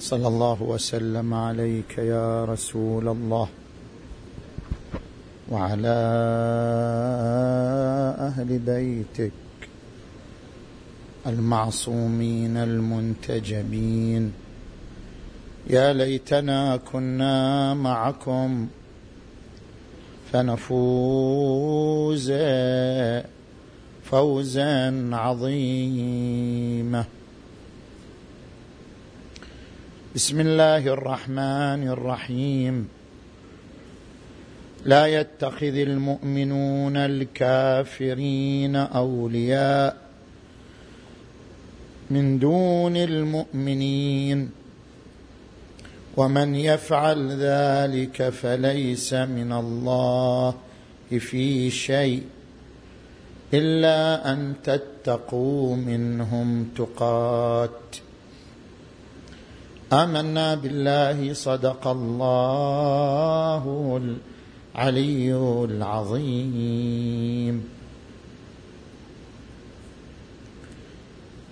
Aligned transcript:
صلى 0.00 0.28
الله 0.28 0.62
وسلم 0.62 1.34
عليك 1.34 1.98
يا 1.98 2.44
رسول 2.44 3.08
الله 3.08 3.48
وعلى 5.50 5.98
أهل 8.18 8.58
بيتك 8.58 9.32
المعصومين 11.26 12.56
المنتجبين. 12.56 14.32
يا 15.70 15.92
ليتنا 15.92 16.76
كنا 16.76 17.74
معكم 17.74 18.68
فنفوز 20.32 22.32
فوزا 24.04 25.10
عظيما. 25.12 27.04
بسم 30.18 30.40
الله 30.40 30.78
الرحمن 30.78 31.88
الرحيم. 31.88 32.88
لا 34.84 35.06
يتخذ 35.06 35.76
المؤمنون 35.76 36.96
الكافرين 36.96 38.76
أولياء 38.76 39.96
من 42.10 42.38
دون 42.38 42.96
المؤمنين. 42.96 44.50
ومن 46.16 46.54
يفعل 46.54 47.32
ذلك 47.32 48.28
فليس 48.28 49.14
من 49.14 49.52
الله 49.52 50.54
في 51.18 51.70
شيء 51.70 52.22
إلا 53.54 54.32
أن 54.32 54.54
تتقوا 54.64 55.76
منهم 55.76 56.68
تقات. 56.76 58.07
آمنا 59.92 60.54
بالله 60.54 61.32
صدق 61.32 61.86
الله 61.86 64.00
العلي 64.76 65.34
العظيم. 65.64 67.68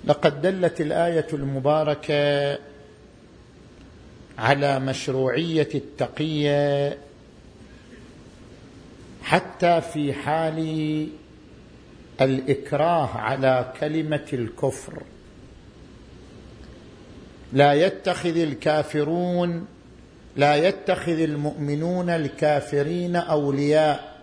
لقد 0.05 0.43
دلت 0.43 0.81
الآية 0.81 1.27
المباركة 1.33 2.59
على 4.39 4.81
مشروعية 4.81 5.69
التقية 5.75 6.99
حتى 9.23 9.81
في 9.81 10.13
حال 10.13 11.09
الإكراه 12.21 13.07
على 13.07 13.73
كلمة 13.81 14.27
الكفر. 14.33 15.03
لا 17.53 17.73
يتخذ 17.73 18.37
الكافرون 18.37 19.67
لا 20.37 20.57
يتخذ 20.57 21.19
المؤمنون 21.19 22.11
الكافرين 22.11 23.17
أولياء 23.17 24.17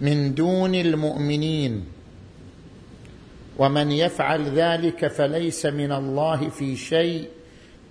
من 0.00 0.34
دون 0.34 0.74
المؤمنين. 0.74 1.84
ومن 3.58 3.92
يفعل 3.92 4.44
ذلك 4.44 5.06
فليس 5.06 5.66
من 5.66 5.92
الله 5.92 6.48
في 6.48 6.76
شيء 6.76 7.28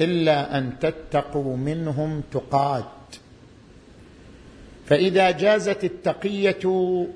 إلا 0.02 0.58
أن 0.58 0.80
تتقوا 0.80 1.58
منهم 1.58 2.24
تقات. 2.32 2.86
فإذا 4.86 5.32
جازت 5.32 5.84
التقية 5.84 7.08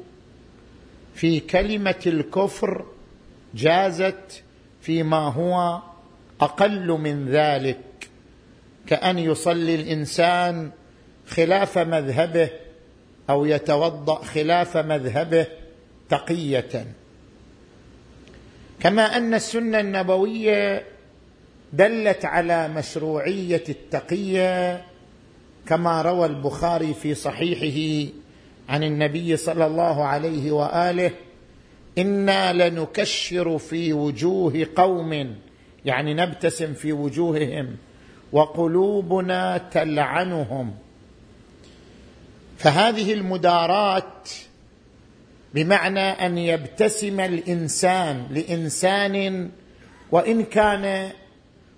في 1.16 1.39
كلمة 1.39 2.02
الكفر 2.08 2.86
جازت 3.56 4.44
فيما 4.86 5.17
هو 5.17 5.81
أقل 6.41 6.88
من 6.88 7.30
ذلك 7.30 7.80
كأن 8.88 9.19
يصلي 9.19 9.75
الإنسان 9.75 10.72
خلاف 11.28 11.78
مذهبه 11.78 12.50
أو 13.30 13.45
يتوضأ 13.45 14.16
خلاف 14.16 14.78
مذهبه 14.78 15.47
تقية. 16.09 16.85
كما 18.79 19.18
أن 19.18 19.34
السنة 19.34 19.79
النبوية 19.79 20.84
دلت 21.74 22.25
على 22.25 22.68
مشروعية 22.68 23.63
التقية 23.69 24.85
كما 25.68 26.01
روى 26.01 26.25
البخاري 26.25 26.94
في 26.94 27.16
صحيحه 27.16 28.12
عن 28.69 28.84
النبي 28.84 29.38
صلى 29.38 29.66
الله 29.66 30.03
عليه 30.03 30.51
وآله 30.51 31.12
أنا 31.97 32.69
لنكشر 32.69 33.57
في 33.57 33.94
وجوه 33.94 34.67
قوم 34.75 35.35
يعني 35.85 36.13
نبتسم 36.13 36.73
في 36.73 36.94
وجوههم 36.94 37.78
وقلوبنا 38.31 39.57
تلعنهم. 39.57 40.73
فهذه 42.57 43.13
المدارات 43.13 44.29
بمعنى 45.53 46.00
أن 46.00 46.38
يبتسم 46.38 47.19
الإنسان 47.19 48.27
لإنسان 48.31 49.50
وإن 50.12 50.44
كان 50.44 51.12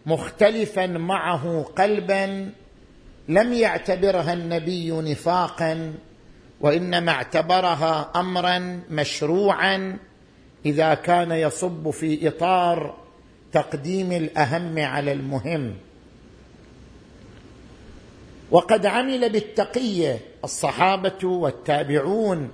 مختلفا 0.06 0.88
معه 0.88 1.64
قلبا 1.76 2.52
لم 3.30 3.54
يعتبرها 3.54 4.34
النبي 4.34 4.92
نفاقا. 4.92 5.94
وإنما 6.62 7.12
اعتبرها 7.12 8.12
امرا 8.16 8.82
مشروعا 8.90 9.98
إذا 10.66 10.94
كان 10.94 11.32
يصب 11.32 11.90
في 11.90 12.28
إطار 12.28 12.98
تقديم 13.52 14.12
الأهم 14.12 14.80
على 14.80 15.12
المهم. 15.12 15.76
وقد 18.52 18.86
عمل 18.86 19.30
بالتقيه 19.30 20.20
الصحابة 20.44 21.28
والتابعون 21.28 22.50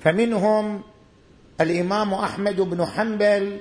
فمنهم 0.00 0.82
الإمام 1.60 2.14
أحمد 2.14 2.60
بن 2.60 2.84
حنبل 2.84 3.60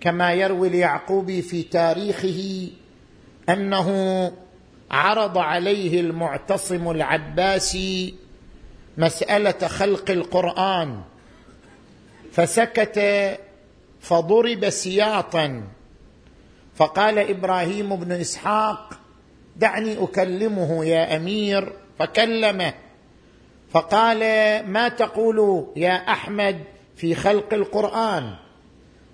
كما 0.00 0.32
يروي 0.32 0.68
اليعقوبي 0.68 1.42
في 1.42 1.62
تاريخه 1.62 2.68
أنه 3.48 3.88
عرض 4.90 5.38
عليه 5.38 6.00
المعتصم 6.00 6.90
العباسي 6.90 8.14
مسألة 8.98 9.68
خلق 9.68 10.10
القرآن 10.10 11.00
فسكت 12.32 13.00
فضرب 14.00 14.70
سياطا 14.70 15.62
فقال 16.74 17.18
إبراهيم 17.18 17.96
بن 17.96 18.12
إسحاق 18.12 19.00
دعني 19.56 20.04
أكلمه 20.04 20.84
يا 20.84 21.16
أمير. 21.16 21.72
فكلمه 21.98 22.74
فقال 23.70 24.18
ما 24.66 24.88
تقول 24.88 25.66
يا 25.76 25.92
أحمد 25.92 26.58
في 26.96 27.14
خلق 27.14 27.54
القرآن؟ 27.54 28.34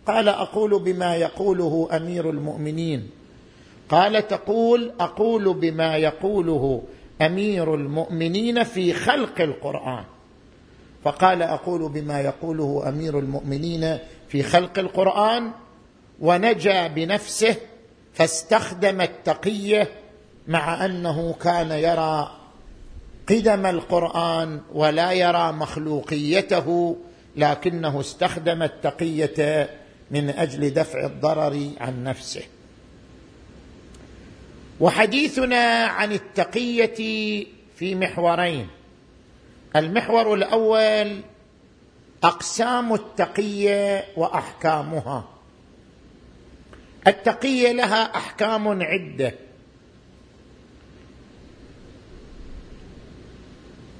قال 0.06 0.28
أقول 0.28 0.78
بما 0.78 1.16
يقوله 1.16 1.88
أمير 1.92 2.30
المؤمنين. 2.30 3.10
قال 3.94 4.28
تقول 4.28 4.92
أقول 5.00 5.54
بما 5.54 5.96
يقوله 5.96 6.82
أمير 7.22 7.74
المؤمنين 7.74 8.64
في 8.64 8.92
خلق 8.92 9.40
القرآن. 9.40 10.04
فقال 11.04 11.42
أقول 11.42 11.88
بما 11.92 12.20
يقوله 12.20 12.88
أمير 12.88 13.18
المؤمنين 13.18 13.98
في 14.28 14.42
خلق 14.42 14.78
القرآن 14.78 15.50
ونجا 16.20 16.86
بنفسه 16.86 17.56
فاستخدم 18.14 19.00
التقية 19.00 19.88
مع 20.48 20.84
أنه 20.84 21.32
كان 21.32 21.70
يرى 21.70 22.30
قدم 23.28 23.66
القرآن 23.66 24.60
ولا 24.72 25.12
يرى 25.12 25.52
مخلوقيته 25.52 26.96
لكنه 27.36 28.00
استخدم 28.00 28.62
التقية 28.62 29.68
من 30.10 30.30
أجل 30.30 30.70
دفع 30.70 31.06
الضرر 31.06 31.68
عن 31.80 32.04
نفسه. 32.04 32.42
وحديثنا 34.80 35.84
عن 35.86 36.12
التقية 36.12 36.94
في 37.76 37.94
محورين. 37.94 38.68
المحور 39.76 40.34
الأول 40.34 41.20
أقسام 42.24 42.94
التقية 42.94 44.04
وأحكامها. 44.16 45.28
التقية 47.06 47.72
لها 47.72 48.16
أحكام 48.16 48.82
عدة. 48.82 49.34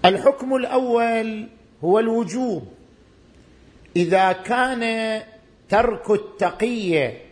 الحكم 0.04 0.54
الأول 0.54 1.48
هو 1.84 1.98
الوجوب. 1.98 2.74
إذا 3.96 4.32
كان 4.32 5.22
ترك 5.68 6.10
التقية 6.10 7.23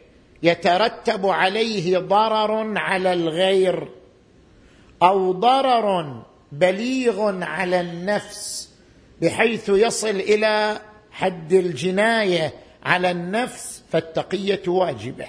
يترتب 0.42 1.26
عليه 1.26 1.98
ضرر 1.98 2.78
على 2.78 3.12
الغير 3.12 3.88
أو 5.02 5.32
ضرر 5.32 6.22
بليغ 6.52 7.42
على 7.44 7.80
النفس 7.80 8.70
بحيث 9.22 9.68
يصل 9.68 10.08
إلى 10.08 10.80
حد 11.10 11.52
الجناية 11.52 12.52
على 12.84 13.10
النفس 13.10 13.82
فالتقية 13.92 14.62
واجبة. 14.66 15.26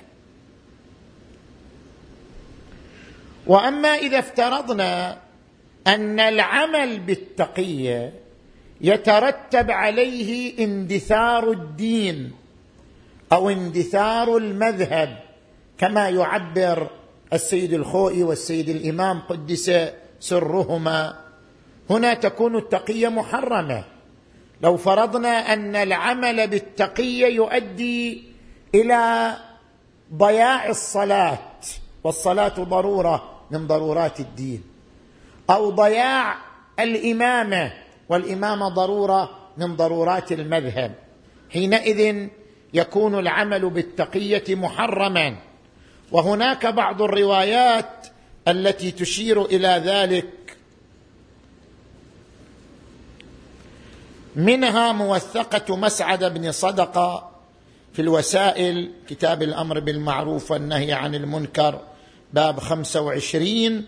وأما 3.48 3.90
إذا 3.90 4.20
افترضنا 4.20 5.18
أن 5.88 6.20
العمل 6.20 7.00
بالتقية 7.00 8.14
يترتب 8.82 9.72
عليه 9.72 10.64
اندثار 10.64 11.52
الدين 11.52 12.32
أو 13.34 13.50
اندثار 13.50 14.38
المذهب 14.38 15.20
كما 15.78 16.10
يعبر 16.10 16.88
السيد 17.34 17.74
الخوئي 17.74 18.24
والسيد 18.24 18.70
الإمام 18.70 19.20
قدس 19.20 19.72
سرهما. 20.20 21.20
هنا 21.90 22.14
تكون 22.14 22.56
التقية 22.56 23.08
محرمة. 23.08 23.84
لو 24.62 24.78
فرضنا 24.78 25.54
أن 25.54 25.76
العمل 25.76 26.48
بالتقية 26.48 27.26
يؤدي 27.26 28.24
إلى 28.76 29.34
ضياع 30.14 30.70
الصلاة 30.70 31.40
والصلاة 32.04 32.48
ضرورة 32.48 33.40
من 33.52 33.68
ضرورات 33.68 34.20
الدين. 34.20 34.64
أو 35.50 35.70
ضياع 35.70 36.36
الإمامة 36.80 37.74
والإمامة 38.10 38.70
ضرورة 38.70 39.30
من 39.58 39.76
ضرورات 39.76 40.32
المذهب. 40.32 40.96
حينئذ 41.50 42.28
يكون 42.74 43.20
العمل 43.20 43.70
بالتقية 43.70 44.56
محرما. 44.56 45.36
وهناك 46.12 46.66
بعض 46.66 47.02
الروايات 47.02 48.08
التي 48.48 48.92
تشير 48.92 49.46
إلى 49.46 49.82
ذلك. 49.86 50.58
منها 54.36 54.92
موثقة 54.92 55.76
مسعد 55.76 56.24
بن 56.24 56.52
صدقة 56.52 57.32
في 57.94 58.02
الوسائل 58.02 58.92
كتاب 59.08 59.44
الأمر 59.44 59.80
بالمعروف 59.80 60.52
والنهي 60.52 60.94
عن 60.94 61.16
المنكر 61.16 61.82
باب 62.34 62.60
خمسة 62.60 63.02
وعشرين 63.02 63.86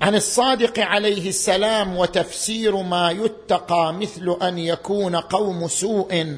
عن 0.00 0.14
الصادق 0.14 0.78
عليه 0.78 1.28
السلام 1.28 1.96
وتفسير 1.96 2.76
ما 2.76 3.10
يتقى 3.10 3.94
مثل 3.94 4.36
أن 4.42 4.58
يكون 4.58 5.16
قوم 5.16 5.68
سوء 5.68 6.36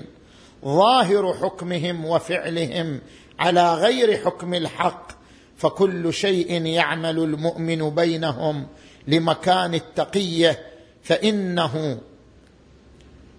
ظاهر 0.64 1.34
حكمهم 1.34 2.04
وفعلهم 2.04 3.00
على 3.38 3.74
غير 3.74 4.24
حكم 4.24 4.54
الحق 4.54 5.12
فكل 5.56 6.12
شيء 6.12 6.66
يعمل 6.66 7.18
المؤمن 7.18 7.90
بينهم 7.90 8.66
لمكان 9.06 9.74
التقية 9.74 10.58
فإنه 11.02 12.00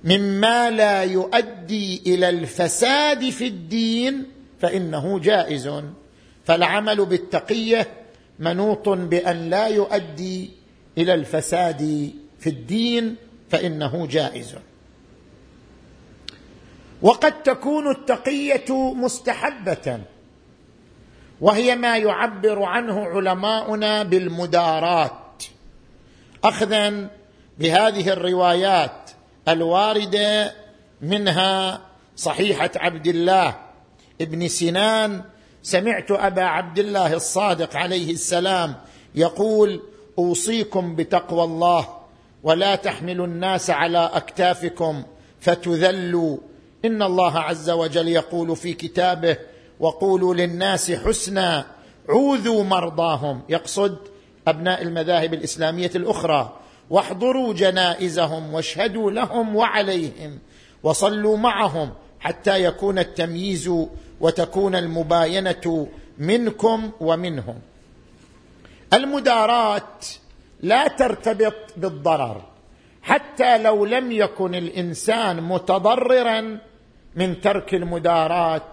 مما 0.04 0.70
لا 0.70 1.04
يؤدي 1.04 2.02
إلى 2.06 2.30
الفساد 2.30 3.30
في 3.30 3.48
الدين 3.48 4.26
فإنه 4.62 5.20
جائز. 5.20 5.72
فالعمل 6.46 7.06
بالتقية 7.06 8.03
منوط 8.40 8.90
بأن 8.90 9.50
لا 9.50 9.68
يؤدي 9.68 10.50
إلى 10.98 11.14
الفساد 11.14 12.12
في 12.40 12.50
الدين 12.50 13.16
فإنه 13.50 14.08
جائز. 14.08 14.56
وقد 17.02 17.44
تكون 17.44 17.92
التقية 17.92 18.94
مستحبة 18.94 20.00
وهي 21.42 21.76
ما 21.76 21.98
يعبر 21.98 22.64
عنه 22.64 23.06
علماؤنا 23.06 24.04
بالمدارات. 24.04 25.44
اخذا 26.44 27.10
بهذه 27.60 28.10
الروايات 28.10 29.12
الواردة 29.48 30.54
منها 31.02 31.82
صحيحة 32.16 32.72
عبد 32.76 33.08
الله 33.08 33.56
ابن 34.22 34.48
سنان 34.48 35.22
سمعت 35.64 36.12
أبا 36.12 36.42
عبد 36.42 36.80
الله 36.80 37.14
الصادق 37.14 37.76
عليه 37.76 38.12
السلام 38.12 38.76
يقول 39.16 39.82
أوصيكم 40.18 40.96
بتقوى 40.96 41.44
الله 41.44 41.88
ولا 42.44 42.76
تحملوا 42.76 43.26
الناس 43.26 43.70
على 43.70 44.10
أكتافكم 44.14 45.04
فتذلوا. 45.40 46.38
إن 46.86 47.02
الله 47.02 47.40
عز 47.40 47.70
وجل 47.70 48.08
يقول 48.08 48.56
في 48.56 48.74
كتابه 48.74 49.38
وقولوا 49.80 50.34
للناس 50.34 50.92
حسنا 50.92 51.66
عوذوا 52.10 52.64
مرضاهم. 52.64 53.42
يقصد 53.50 53.98
أبناء 54.48 54.82
المذاهب 54.82 55.34
الإسلامية 55.34 55.92
الأخرى 55.96 56.54
واحضروا 56.90 57.54
جنائزهم 57.54 58.54
واشهدوا 58.54 59.12
لهم 59.12 59.56
وعليهم 59.56 60.40
وصلوا 60.84 61.38
معهم 61.38 61.94
حتى 62.20 62.64
يكون 62.64 63.00
التمييز 63.00 63.72
وتكون 64.24 64.76
المباينة 64.76 65.88
منكم 66.18 66.92
ومنهم. 67.00 67.56
المدارات 68.94 70.06
لا 70.62 70.88
ترتبط 70.88 71.54
بالضرر 71.78 72.42
حتى 73.02 73.58
لو 73.58 73.86
لم 73.86 74.12
يكن 74.12 74.56
الإنسان 74.56 75.42
متضررا 75.42 76.60
من 77.16 77.42
ترك 77.42 77.74
المدارات 77.74 78.64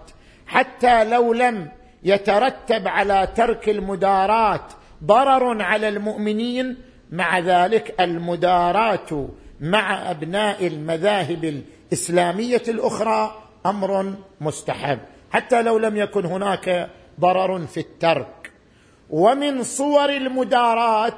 حتى 0.47 1.03
لو 1.03 1.33
لم 1.33 1.71
يترتب 2.03 2.87
على 2.87 3.27
ترك 3.35 3.69
المدارات 3.69 4.65
ضرر 5.03 5.61
على 5.61 5.89
المؤمنين 5.89 6.77
مع 7.11 7.39
ذلك 7.39 7.95
المداراه 7.99 9.29
مع 9.61 10.11
أبناء 10.11 10.67
المذاهب 10.67 11.63
الإسلامية 11.91 12.63
الأخرى 12.67 13.41
أمر 13.65 14.13
مستحب. 14.41 14.99
حتى 15.31 15.61
لو 15.61 15.77
لم 15.77 15.97
يكن 15.97 16.25
هناك 16.25 16.89
ضرر 17.19 17.65
في 17.65 17.79
الترك. 17.79 18.51
ومن 19.09 19.63
صور 19.63 20.09
المدارات 20.09 21.17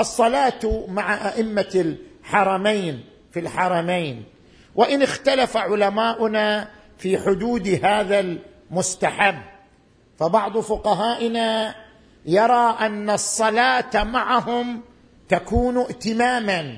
الصلاة 0.00 0.86
مع 0.88 1.28
أئمة 1.28 1.96
الحرمين 2.24 3.04
في 3.32 3.40
الحرمين. 3.40 4.24
وإن 4.74 5.02
اختلف 5.02 5.56
علماؤنا 5.56 6.68
في 6.98 7.18
حدود 7.18 7.80
هذا 7.84 8.20
المستحب. 8.20 9.38
فبعض 10.18 10.58
فقهائنا 10.58 11.74
يرى 12.26 12.76
أن 12.80 13.10
الصلاة 13.10 14.04
معهم 14.04 14.80
تكون 15.28 15.78
ائتماما. 15.78 16.76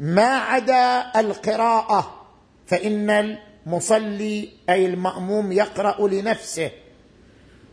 ما 0.00 0.38
عدا 0.38 1.20
القراءة 1.20 2.26
فإن 2.66 3.38
المصلي 3.68 4.48
أي 4.70 4.86
المأموم 4.86 5.52
يقرأ 5.52 6.08
لنفسه. 6.08 6.70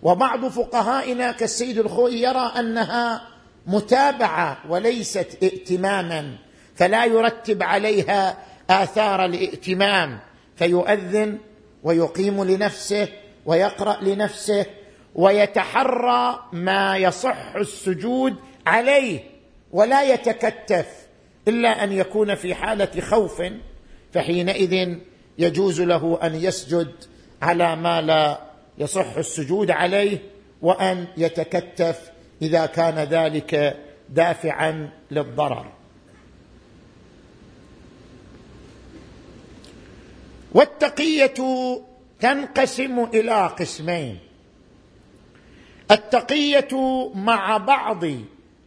وبعض 0.04 0.48
فقهائنا 0.48 1.32
كالسيد 1.32 1.78
الخوي 1.78 2.14
يرى 2.22 2.52
أنها 2.60 3.22
متابعة 3.68 4.58
وليست 4.70 5.38
ائتماما 5.44 6.36
فلا 6.76 7.06
يرتب 7.06 7.64
عليها 7.64 8.38
آثار 8.70 9.26
الائتمام 9.26 10.20
فيؤذن 10.56 11.38
ويقيم 11.84 12.44
لنفسه 12.44 13.08
ويقرأ 13.46 14.04
لنفسه 14.04 14.66
ويتحرى 15.16 16.40
ما 16.54 16.98
يصح 16.98 17.56
السجود 17.56 18.36
عليه 18.68 19.20
ولا 19.72 20.04
يتكتف 20.04 20.88
إلا 21.48 21.84
أن 21.84 21.92
يكون 21.92 22.36
في 22.36 22.56
حالة 22.56 23.02
خوف 23.02 23.44
فحينئذ 24.14 24.98
يجوز 25.38 25.82
له 25.82 26.20
أن 26.24 26.36
يسجد 26.36 26.92
على 27.42 27.76
ما 27.76 28.02
لا 28.02 28.42
يصح 28.78 29.16
السجود 29.18 29.72
عليه 29.72 30.20
وأن 30.62 31.08
يتكتف 31.18 32.12
إذا 32.42 32.66
كان 32.66 33.00
ذلك 33.00 33.78
دافعا 34.10 34.90
للضرر. 35.12 35.72
والتقية 40.52 41.34
تنقسم 42.20 43.04
إلى 43.14 43.48
قسمين. 43.48 44.20
التقية 45.92 46.70
مع 47.16 47.58
بعض 47.58 48.06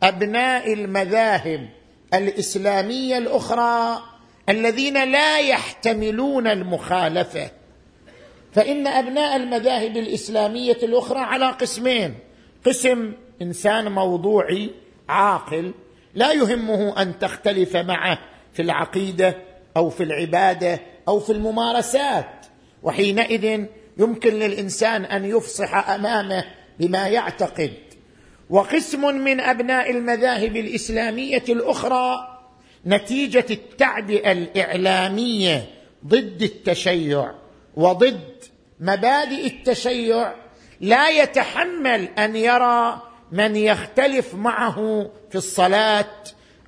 أبناء 0.03 0.73
المذاهب 0.73 1.69
الإسلامية 2.15 3.19
الأخرى 3.19 4.03
الذين 4.49 5.13
لا 5.13 5.39
يحتملون 5.39 6.47
المخالفة. 6.47 7.51
فإن 8.53 8.87
أبناء 8.87 9.37
المذاهب 9.37 9.97
الإسلامية 9.97 10.79
الأخرى 10.83 11.19
على 11.19 11.47
قسمين. 11.47 12.15
قسم 12.67 13.13
إنسان 13.43 13.93
موضوعي 13.93 14.71
عاقل 15.09 15.75
لا 16.15 16.33
يهمه 16.33 17.03
أن 17.03 17.19
تختلف 17.19 17.77
معه 17.77 18.19
في 18.53 18.63
العقيدة 18.63 19.37
أو 19.77 19.91
في 19.91 20.03
العبادة 20.03 20.81
أو 21.09 21.21
في 21.21 21.33
الممارسات. 21.33 22.47
وحينئذ 22.83 23.65
يمكن 23.99 24.35
للإنسان 24.35 25.05
أن 25.05 25.25
يفصح 25.25 25.91
أمامه 25.91 26.45
بما 26.81 27.09
يعتقد. 27.09 27.73
وقسم 28.51 29.01
من 29.01 29.41
أبناء 29.41 29.91
المذاهب 29.91 30.57
الإسلامية 30.57 31.45
الأخرى 31.49 32.38
نتيجة 32.87 33.47
التعبئه 33.51 34.33
الإعلامية 34.33 35.71
ضد 36.07 36.43
التشيع 36.43 37.33
وضد 37.77 38.45
مبادئ 38.81 39.47
التشيع 39.47 40.35
لا 40.81 41.09
يتحمل 41.09 42.09
أن 42.19 42.37
يرى 42.37 43.03
من 43.33 43.57
يختلف 43.57 44.35
معه 44.35 45.11
في 45.31 45.35
الصلاة 45.35 46.15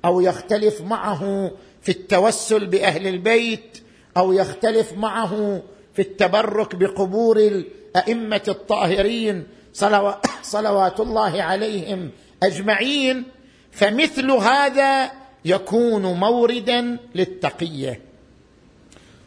أو 0.05 0.21
يختلف 0.21 0.81
معه 0.81 1.51
في 1.81 1.89
التوسل 1.89 2.65
بأهل 2.65 3.07
البيت 3.07 3.77
أو 4.17 4.33
يختلف 4.33 4.93
معه 4.93 5.61
في 5.93 6.01
التبرك 6.01 6.75
بقبور 6.75 7.37
الأئمة 7.37 8.41
الطاهرين 8.47 9.47
صلوات 10.43 10.99
الله 10.99 11.43
عليهم 11.43 12.11
أجمعين. 12.43 13.23
فمثل 13.71 14.31
هذا 14.31 15.11
يكون 15.45 16.01
موردا 16.19 16.97
للتقية. 17.15 18.01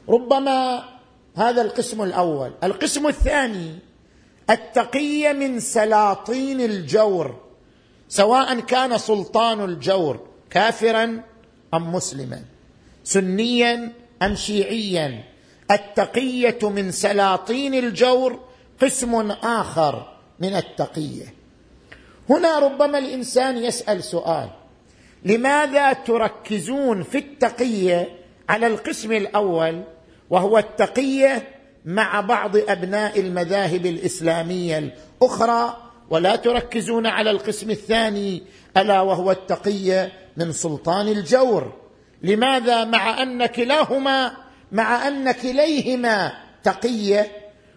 ربما 0.09 0.85
هذا 1.37 1.63
القسم 1.63 2.03
الأول. 2.03 2.53
القسم 2.65 3.07
الثاني 3.07 3.79
التقية 4.51 5.33
من 5.33 5.61
سلاطين 5.61 6.61
الجور 6.61 7.41
سواء 8.09 8.61
كان 8.61 8.99
سلطان 8.99 9.65
الجور 9.65 10.27
كافرا 10.51 11.23
أم 11.75 11.93
مسلما. 11.93 12.43
سنيا 13.05 13.93
أم 14.23 14.35
شيعيا. 14.35 15.25
التقية 15.71 16.59
من 16.63 16.91
سلاطين 16.91 17.75
الجور 17.75 18.41
قسم 18.83 19.31
آخر 19.31 20.17
من 20.41 20.57
التقية. 20.57 21.35
هنا 22.31 22.59
ربما 22.59 22.99
الإنسان 22.99 23.57
يسأل 23.57 24.05
سؤال. 24.05 24.51
لماذا 25.25 25.93
تركزون 25.93 27.03
في 27.03 27.19
التقية 27.19 28.09
على 28.49 28.67
القسم 28.67 29.13
الأول 29.13 29.83
وهو 30.31 30.59
التقية 30.59 31.49
مع 31.85 32.21
بعض 32.21 32.57
أبناء 32.57 33.21
المذاهب 33.21 33.87
الإسلامية 33.87 34.79
الأخرى 34.79 35.77
ولا 36.11 36.37
تركزون 36.37 37.07
على 37.07 37.31
القسم 37.31 37.71
الثاني 37.71 38.43
ألا 38.77 39.01
وهو 39.01 39.31
التقية 39.31 40.13
من 40.37 40.53
سلطان 40.53 41.09
الجور؟ 41.09 41.73
لماذا 42.23 42.85
مع 42.85 43.23
أن 43.23 43.47
كلاهما 43.47 44.33
مع 44.73 45.09
أن 45.09 45.33
كليهما 45.33 46.33
تقية 46.63 47.33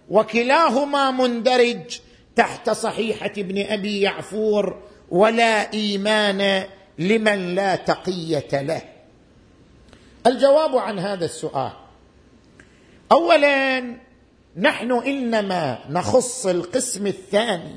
وكلاهما 0.10 1.12
مندرج 1.12 2.00
تحت 2.36 2.70
صحيحة 2.70 3.32
ابن 3.38 3.66
أبي 3.66 4.02
يعفور 4.02 4.82
ولا 5.10 5.74
إيمان 5.74 6.64
لمن 7.00 7.56
لا 7.56 7.76
تقية 7.76 8.62
له. 8.62 8.82
الجواب 10.28 10.78
عن 10.78 11.00
هذا 11.00 11.26
السؤال. 11.26 11.72
اولا 13.12 13.80
نحن 14.58 14.92
إنما 14.92 15.80
نخص 15.90 16.46
القسم 16.46 17.08
الثاني 17.08 17.76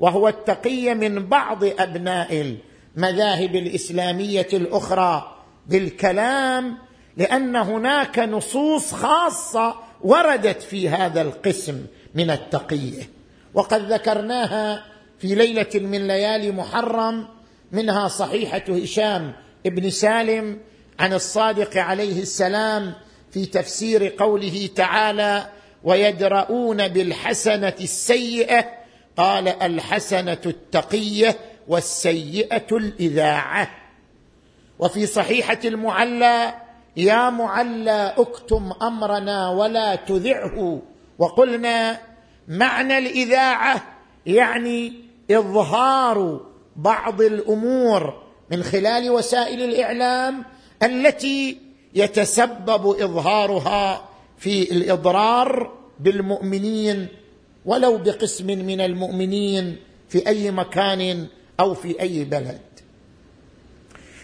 وهو 0.00 0.28
التقيه 0.28 0.94
من 0.94 1.26
بعض 1.26 1.64
أبناء 1.64 2.56
المذاهب 2.96 3.56
الإسلامية 3.56 4.48
الأخرى 4.52 5.36
بالكلام 5.66 6.78
لأن 7.16 7.56
هناك 7.56 8.18
نصوص 8.18 8.94
خاصة 8.94 9.74
وردت 10.00 10.62
في 10.62 10.88
هذا 10.88 11.22
القسم 11.22 11.86
من 12.14 12.30
التقية. 12.30 13.02
وقد 13.54 13.92
ذكرناها 13.92 14.84
في 15.18 15.34
ليلة 15.34 15.70
من 15.74 16.06
ليالي 16.06 16.50
محرم 16.50 17.33
منها 17.74 18.08
صحيحة 18.08 18.62
هشام 18.68 19.32
بن 19.64 19.90
سالم 19.90 20.58
عن 20.98 21.12
الصادق 21.12 21.76
عليه 21.76 22.22
السلام 22.22 22.94
في 23.30 23.46
تفسير 23.46 24.14
قوله 24.18 24.68
تعالى 24.76 25.46
ويدرؤون 25.84 26.88
بالحسنة 26.88 27.74
السيئة 27.80 28.64
قال 29.16 29.48
الحسنة 29.48 30.38
التقية 30.46 31.36
والسيئة 31.68 32.66
الإذاعة 32.72 33.70
وفي 34.78 35.06
صحيحة 35.06 35.58
المعلى 35.64 36.54
يا 36.96 37.30
معلى 37.30 38.14
اكتم 38.18 38.72
أمرنا 38.82 39.50
ولا 39.50 39.94
تذعه 39.94 40.82
وقلنا 41.18 41.98
معنى 42.48 42.98
الإذاعة 42.98 43.82
يعني 44.26 44.92
إظهار 45.30 46.40
بعض 46.76 47.22
الأمور 47.22 48.22
من 48.50 48.62
خلال 48.62 49.10
وسائل 49.10 49.62
الإعلام 49.62 50.44
التي 50.82 51.58
يتسبب 51.94 52.86
إظهارها 52.86 54.08
في 54.38 54.72
الإضرار 54.72 55.72
بالمؤمنين 56.00 57.08
ولو 57.64 57.98
بقسم 57.98 58.46
من 58.46 58.80
المؤمنين 58.80 59.76
في 60.08 60.28
أي 60.28 60.50
مكان 60.50 61.26
أو 61.60 61.74
في 61.74 62.00
أي 62.00 62.24
بلد. 62.24 62.60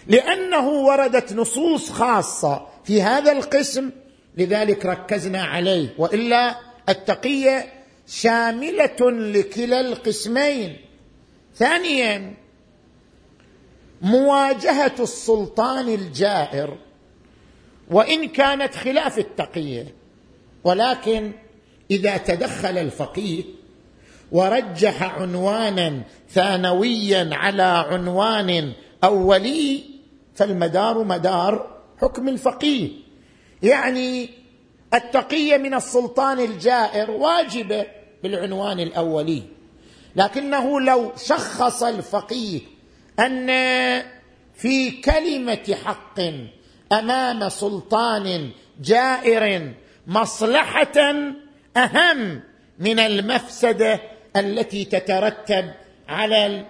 لأنه 0.06 0.68
وردت 0.68 1.32
نصوص 1.32 1.90
خاصة 1.90 2.66
في 2.84 3.02
هذا 3.02 3.32
القسم 3.32 3.90
لذلك 4.36 4.86
ركزنا 4.86 5.42
عليه. 5.42 5.94
وإلا 5.98 6.56
التقية 6.88 7.72
شاملة 8.06 9.10
لكلا 9.10 9.80
القسمين. 9.80 10.76
ثانيا 11.56 12.34
مواجهة 14.02 14.94
السلطان 15.00 15.88
الجائر 15.88 16.76
وإن 17.90 18.28
كانت 18.28 18.74
خلاف 18.74 19.18
التقية 19.18 19.94
ولكن 20.64 21.32
إذا 21.90 22.16
تدخل 22.16 22.78
الفقيه 22.78 23.44
ورجح 24.32 25.02
عنوانا 25.02 26.02
ثانويا 26.30 27.30
على 27.32 27.62
عنوان 27.62 28.72
أولي 29.04 29.82
فالمدار 30.34 31.04
مدار 31.04 31.80
حكم 32.00 32.28
الفقيه. 32.28 32.88
يعني 33.62 34.30
التقية 34.94 35.56
من 35.56 35.74
السلطان 35.74 36.40
الجائر 36.40 37.10
واجبة 37.10 37.86
بالعنوان 38.22 38.80
الأولي 38.80 39.42
لكنه 40.16 40.80
لو 40.80 41.12
شخص 41.16 41.82
الفقيه 41.82 42.60
أن 43.20 43.46
في 44.54 44.90
كلمة 44.90 45.76
حق 45.84 46.20
أمام 46.92 47.48
سلطان 47.48 48.50
جائر 48.80 49.72
مصلحة 50.06 50.98
أهم 51.76 52.40
من 52.78 52.98
المفسدة 52.98 54.00
التي 54.36 54.84
تترتب 54.84 55.70
على 56.08 56.66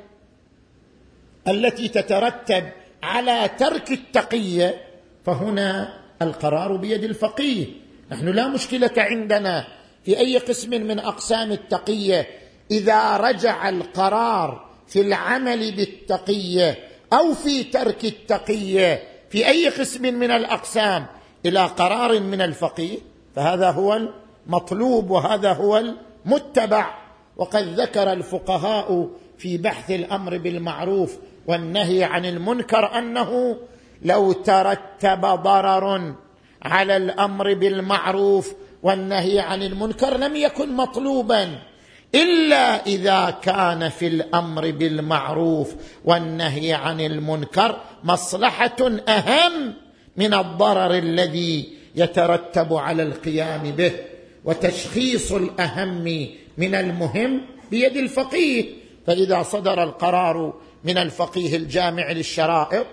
التي 1.48 1.88
تترتب 1.88 2.64
على 3.02 3.50
ترك 3.58 3.92
التقيه 3.92 4.84
فهنا 5.26 6.00
القرار 6.22 6.76
بيد 6.76 7.04
الفقيه. 7.04 7.66
نحن 8.10 8.28
لا 8.28 8.48
مشكلة 8.48 8.90
عندنا 8.96 9.66
في 10.04 10.18
أي 10.18 10.38
قسم 10.38 10.70
من 10.70 10.98
أقسام 10.98 11.52
التقيه 11.52 12.26
إذا 12.70 13.16
رجع 13.16 13.68
القرار 13.68 14.69
في 14.90 15.00
العمل 15.00 15.72
بالتقية 15.76 16.78
أو 17.12 17.34
في 17.34 17.64
ترك 17.64 18.04
التقية 18.04 19.02
في 19.30 19.48
أي 19.48 19.68
قسم 19.68 20.02
من 20.02 20.30
الأقسام 20.30 21.06
إلى 21.46 21.66
قرار 21.66 22.20
من 22.20 22.40
الفقيه 22.40 22.98
فهذا 23.36 23.70
هو 23.70 24.08
المطلوب 24.46 25.10
وهذا 25.10 25.52
هو 25.52 25.78
المتبع. 25.78 27.00
وقد 27.36 27.80
ذكر 27.80 28.12
الفقهاء 28.12 29.08
في 29.38 29.58
بحث 29.58 29.90
الأمر 29.90 30.38
بالمعروف 30.38 31.16
والنهي 31.46 32.04
عن 32.04 32.24
المنكر 32.24 32.98
أنه 32.98 33.56
لو 34.02 34.32
ترتب 34.32 35.20
ضرر 35.20 36.14
على 36.62 36.96
الأمر 36.96 37.54
بالمعروف 37.54 38.54
والنهي 38.82 39.40
عن 39.40 39.62
المنكر 39.62 40.16
لم 40.16 40.36
يكن 40.36 40.76
مطلوبا. 40.76 41.58
إلا 42.14 42.86
إذا 42.86 43.30
كان 43.42 43.88
في 43.88 44.06
الأمر 44.06 44.70
بالمعروف 44.70 45.74
والنهي 46.04 46.72
عن 46.72 47.00
المنكر 47.00 47.80
مصلحة 48.04 48.90
أهم 49.08 49.74
من 50.16 50.34
الضرر 50.34 50.98
الذي 50.98 51.72
يترتب 51.94 52.74
على 52.74 53.02
القيام 53.02 53.62
به 53.62 53.92
وتشخيص 54.44 55.32
الأهم 55.32 56.28
من 56.58 56.74
المهم 56.74 57.40
بيد 57.70 57.96
الفقيه. 57.96 58.64
فإذا 59.06 59.42
صدر 59.42 59.82
القرار 59.82 60.54
من 60.84 60.98
الفقيه 60.98 61.56
الجامع 61.56 62.12
للشرائط 62.12 62.86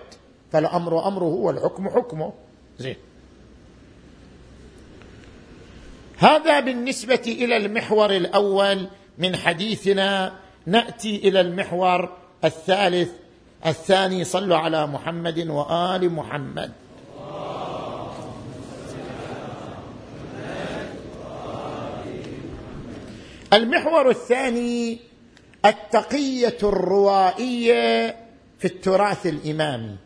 فالأمر 0.52 1.08
أمره 1.08 1.24
والحكم 1.24 1.88
حكمه. 1.88 2.32
زين. 2.78 2.96
هذا 6.16 6.60
بالنسبة 6.60 7.22
إلى 7.26 7.56
المحور 7.56 8.10
الأول 8.10 8.88
من 9.18 9.36
حديثنا 9.36 10.32
نأتي 10.66 11.16
إلى 11.16 11.40
المحور 11.40 12.16
الثالث 12.44 13.10
الثاني 13.66 14.24
صلوا 14.24 14.56
على 14.56 14.86
محمد 14.86 15.48
وآل 15.48 16.12
محمد. 16.12 16.72
المحور 23.52 24.10
الثاني 24.10 24.98
التقية 25.64 26.58
الروائية 26.62 28.16
في 28.58 28.64
التراث 28.64 29.26
الإمامي. 29.26 29.96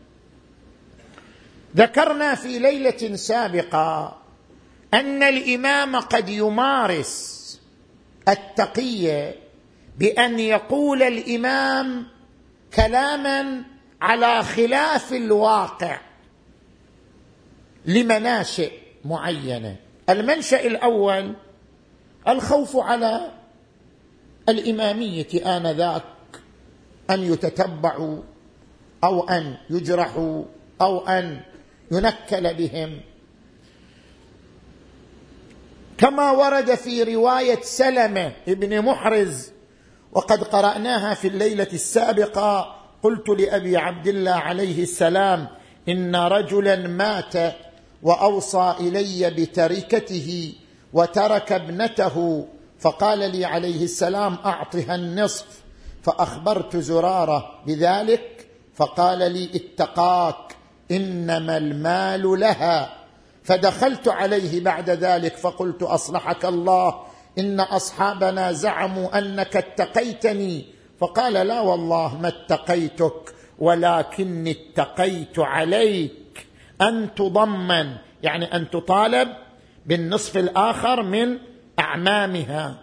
ذكرنا 1.76 2.34
في 2.34 2.58
ليلة 2.58 3.16
سابقة 3.16 4.16
أن 4.94 5.22
الإمام 5.22 5.96
قد 5.96 6.28
يمارس 6.28 7.31
التقية 8.28 9.34
بأن 9.98 10.38
يقول 10.38 11.02
الإمام 11.02 12.06
كلاما 12.76 13.62
على 14.00 14.42
خلاف 14.42 15.12
الواقع 15.12 16.00
لمناشئ 17.86 18.72
معينة. 19.04 19.76
المنشأ 20.10 20.66
الأول 20.66 21.34
الخوف 22.28 22.76
على 22.76 23.30
الإمامية 24.48 25.56
آنذاك 25.56 26.02
أن 27.10 27.32
يتتبعوا 27.32 28.22
أو 29.04 29.28
أن 29.28 29.56
يجرحوا 29.70 30.44
أو 30.80 31.06
أن 31.06 31.40
ينكل 31.92 32.54
بهم. 32.54 33.00
كما 36.02 36.30
ورد 36.30 36.74
في 36.74 37.02
رواية 37.02 37.60
سلمة 37.62 38.32
ابن 38.48 38.82
محرز 38.82 39.50
وقد 40.12 40.44
قرأناها 40.44 41.14
في 41.14 41.28
الليلة 41.28 41.68
السابقة 41.72 42.76
قلت 43.02 43.28
لأبي 43.28 43.76
عبد 43.76 44.06
الله 44.06 44.30
عليه 44.30 44.82
السلام 44.82 45.48
إن 45.88 46.16
رجلا 46.16 46.76
مات 46.76 47.54
وأوصى 48.02 48.74
إلي 48.80 49.30
بتركته 49.30 50.52
وترك 50.92 51.52
ابنته 51.52 52.46
فقال 52.78 53.18
لي 53.18 53.44
عليه 53.44 53.84
السلام 53.84 54.38
أعطها 54.44 54.94
النصف 54.94 55.46
فأخبرت 56.02 56.76
زرارة 56.76 57.62
بذلك 57.66 58.46
فقال 58.74 59.18
لي 59.18 59.50
اتقاك 59.54 60.56
إنما 60.90 61.56
المال 61.56 62.40
لها. 62.40 63.01
فدخلت 63.44 64.08
عليه 64.08 64.60
بعد 64.60 64.90
ذلك 64.90 65.36
فقلت 65.36 65.82
أصلحك 65.82 66.44
الله 66.44 67.02
إن 67.38 67.60
أصحابنا 67.60 68.52
زعموا 68.52 69.18
أنك 69.18 69.56
اتقيتني. 69.56 70.64
فقال 71.00 71.32
لا 71.32 71.60
والله 71.60 72.18
ما 72.20 72.28
اتقيتك 72.28 73.34
ولكني 73.58 74.50
اتقيت 74.50 75.38
عليك. 75.38 76.46
أن 76.82 77.14
تضمن 77.14 77.94
يعني 78.22 78.56
أن 78.56 78.70
تطالب 78.70 79.28
بالنصف 79.86 80.36
الآخر 80.36 81.02
من 81.02 81.38
أعمامها. 81.78 82.78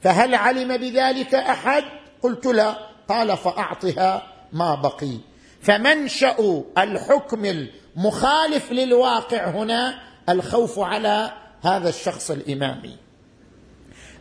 فهل 0.00 0.34
علم 0.34 0.76
بذلك 0.76 1.34
أحد؟ 1.34 1.84
قلت 2.22 2.46
لا. 2.46 2.76
قال 3.08 3.36
فأعطها 3.36 4.22
ما 4.52 4.74
بقي. 4.74 5.18
فمنشأ 5.62 6.62
الحكم 6.78 7.66
المخالف 7.96 8.72
للواقع 8.72 9.50
هنا 9.50 10.00
الخوف 10.28 10.78
على 10.78 11.32
هذا 11.62 11.88
الشخص 11.88 12.30
الإمامي. 12.30 12.96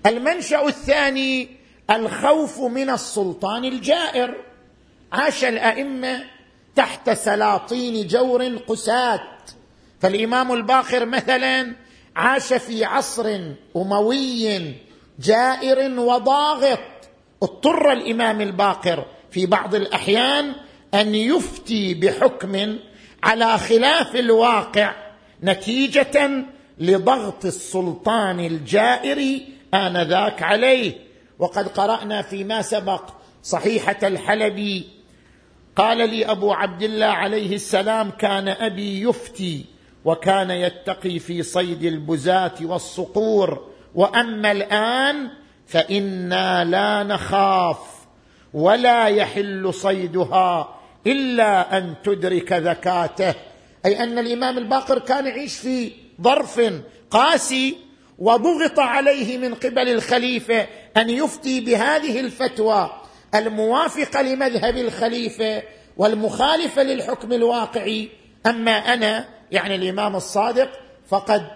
المنشأ 0.06 0.68
الثاني 0.68 1.50
الخوف 1.92 2.60
من 2.60 2.90
السلطان 2.90 3.66
الجائر. 3.66 4.36
عاش 5.12 5.44
الأئمة 5.44 6.24
تحت 6.76 7.10
سلاطين 7.10 8.08
جور 8.08 8.58
قساه 8.58 9.22
فالإمام 10.02 10.54
الباقر 10.54 11.06
مثلا 11.06 11.76
عاش 12.16 12.54
في 12.54 12.86
عصر 12.86 13.40
أموي 13.76 14.74
جائر 15.20 16.00
وضاغط. 16.00 16.80
اضطر 17.44 17.92
الإمام 17.92 18.42
الباقر 18.42 19.06
في 19.32 19.46
بعض 19.46 19.76
الأحيان 19.76 20.56
أن 20.94 21.16
يفتي 21.16 21.94
بحكم 21.94 22.78
على 23.24 23.58
خلاف 23.58 24.16
الواقع 24.16 24.96
نتيجة 25.44 26.46
لضغط 26.78 27.46
السلطان 27.46 28.40
الجائر 28.40 29.42
آنذاك 29.74 30.44
عليه. 30.44 30.94
وقد 31.40 31.68
قرأنا 31.68 32.22
فيما 32.22 32.62
سبق 32.62 33.10
صحيحة 33.44 33.98
الحلبي 34.04 34.88
قال 35.76 35.98
لي 35.98 36.26
أبو 36.26 36.54
عبد 36.54 36.84
الله 36.84 37.06
عليه 37.06 37.56
السلام 37.56 38.10
كان 38.10 38.48
أبي 38.48 39.02
يفتي 39.02 39.66
وكان 40.06 40.52
يتقي 40.52 41.20
في 41.20 41.44
صيد 41.44 41.84
البزاة 41.84 42.56
والصقور. 42.62 43.68
وأما 43.96 44.52
الآن 44.52 45.30
فإنا 45.68 46.64
لا 46.64 47.04
نخاف 47.04 47.78
ولا 48.54 49.06
يحل 49.06 49.74
صيدها 49.74 50.83
إلا 51.08 51.78
أن 51.78 51.94
تدرك 52.04 52.54
ذكاته 52.54 53.34
أي 53.86 54.04
أن 54.04 54.20
الإمام 54.20 54.58
الباقر 54.58 55.00
كان 55.00 55.28
يعيش 55.28 55.56
في 55.58 55.92
ظرف 56.22 56.62
قاسي 57.12 57.76
وضغط 58.20 58.80
عليه 58.80 59.38
من 59.38 59.54
قبل 59.54 59.90
الخليفة 59.90 60.68
أن 60.98 61.10
يفتي 61.10 61.62
بهذه 61.62 62.20
الفتوى 62.20 62.90
الموافقة 63.36 64.22
لمذهب 64.22 64.78
الخليفة 64.78 65.64
والمخالفة 65.98 66.84
للحكم 66.84 67.34
الواقعي 67.34 68.10
أما 68.46 68.72
أنا 68.72 69.26
يعني 69.52 69.76
الإمام 69.76 70.16
الصادق 70.16 70.70
فقد 71.08 71.48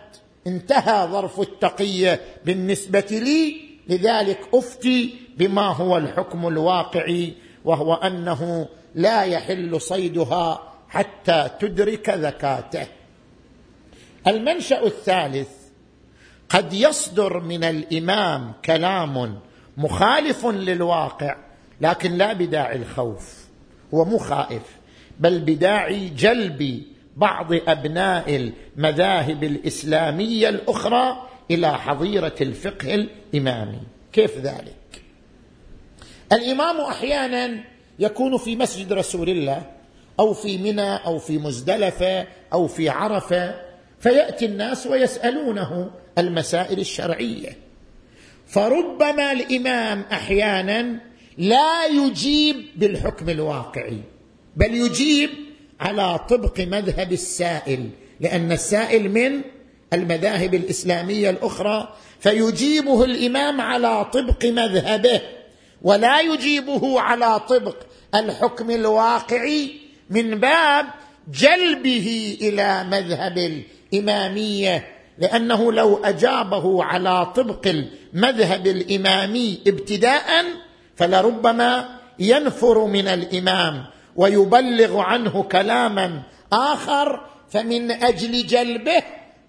انتهى 0.48 1.08
ظرف 1.08 1.40
التقية 1.40 2.22
بالنسبة 2.46 3.06
لي 3.12 3.56
لذلك 3.90 4.40
أفتي 4.54 5.16
بما 5.38 5.68
هو 5.68 5.98
الحكم 5.98 6.48
الواقعي 6.48 7.34
وهو 7.66 7.94
أنه 7.94 8.68
لا 8.98 9.24
يحل 9.24 9.82
صيدها 9.82 10.74
حتى 10.90 11.50
تدرك 11.60 12.10
ذكاته 12.10 12.88
المنشأ 14.28 14.86
الثالث 14.86 15.50
قد 16.50 16.74
يصدر 16.74 17.40
من 17.40 17.64
الإمام 17.64 18.54
كلام 18.66 19.40
مخالف 19.78 20.46
للواقع 20.46 21.36
لكن 21.82 22.12
لا 22.12 22.34
بداعي 22.34 22.76
الخوف 22.76 23.48
هو 23.94 24.06
مو 24.06 24.18
خائف 24.18 24.62
بل 25.20 25.40
بداعي 25.40 26.10
جلب 26.10 26.84
بعض 27.18 27.54
أبناء 27.54 28.52
المذاهب 28.78 29.44
الإسلامية 29.44 30.50
الأخرى 30.50 31.28
إلى 31.52 31.78
حظيرة 31.78 32.36
الفقه 32.42 32.96
الإمامي. 32.96 33.80
كيف 34.14 34.38
ذلك؟ 34.38 35.02
الإمام 36.32 36.82
أحيانا 36.82 37.64
يكون 38.00 38.38
في 38.38 38.56
مسجد 38.56 38.94
رسول 38.94 39.30
الله 39.30 39.62
أو 40.20 40.34
في 40.34 40.58
منى 40.58 40.96
أو 40.96 41.20
في 41.20 41.38
مزدلفة 41.38 42.28
أو 42.54 42.68
في 42.68 42.90
عرفة 42.90 43.56
فيأتي 44.00 44.46
الناس 44.46 44.88
ويسألونه 44.88 45.92
المسائل 46.18 46.80
الشرعية. 46.80 47.58
فربما 48.48 49.32
الإمام 49.32 50.06
أحيانا 50.12 51.00
لا 51.38 51.86
يجيب 51.86 52.56
بالحكم 52.76 53.30
الواقعي 53.30 53.98
بل 54.56 54.74
يجيب 54.74 55.30
على 55.80 56.20
طبق 56.30 56.60
مذهب 56.60 57.12
السائل 57.12 57.90
لأن 58.20 58.52
السائل 58.52 59.12
من 59.12 59.42
المذاهب 59.94 60.54
الإسلامية 60.54 61.30
الأخرى 61.30 61.96
فيجيبه 62.20 63.04
الإمام 63.04 63.62
على 63.62 64.06
طبق 64.06 64.46
مذهبه. 64.46 65.22
ولا 65.82 66.20
يجيبه 66.22 67.02
على 67.02 67.40
طبق 67.40 67.76
الحكم 68.16 68.72
الواقعي 68.72 69.72
من 70.10 70.40
باب 70.40 70.86
جلبه 71.32 72.38
إلى 72.42 72.84
مذهب 72.84 73.64
الإمامية 73.94 74.88
لأنه 75.18 75.72
لو 75.72 75.98
أجابه 76.04 76.84
على 76.84 77.26
طبق 77.26 77.68
المذهب 77.68 78.68
الإمامي 78.68 79.60
ابتداء 79.68 80.46
فلربما 80.96 81.90
ينفر 82.20 82.86
من 82.86 83.08
الإمام 83.08 83.86
ويبلغ 84.16 85.00
عنه 85.00 85.44
كلاما 85.44 86.22
آخر 86.54 87.22
فمن 87.50 87.92
أجل 87.92 88.48
جلبه 88.48 89.04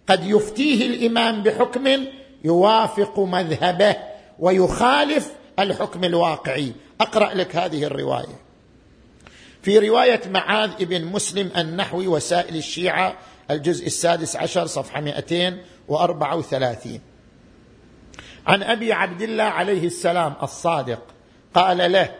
قد 0.08 0.26
يفتيه 0.26 0.86
الإمام 0.86 1.42
بحكم 1.42 2.04
يوافق 2.44 3.20
مذهبه 3.20 3.96
ويخالف 4.38 5.32
الحكم 5.58 6.04
الواقعي. 6.04 6.72
أقرأ 7.00 7.34
لك 7.34 7.56
هذه 7.56 7.84
الرواية. 7.84 8.48
في 9.62 9.78
رواية 9.78 10.20
معاذ 10.30 10.84
بن 10.84 11.04
مسلم 11.04 11.50
النحوي 11.56 12.06
وسائل 12.06 12.56
الشيعة 12.56 13.16
الجزء 13.50 13.86
السادس 13.86 14.36
عشر 14.36 14.66
صفحة 14.66 15.00
234 15.00 17.00
عن 18.46 18.62
أبي 18.62 18.92
عبد 18.92 19.22
الله 19.22 19.44
عليه 19.44 19.86
السلام 19.86 20.34
الصادق 20.42 21.02
قال 21.54 21.92
له 21.92 22.14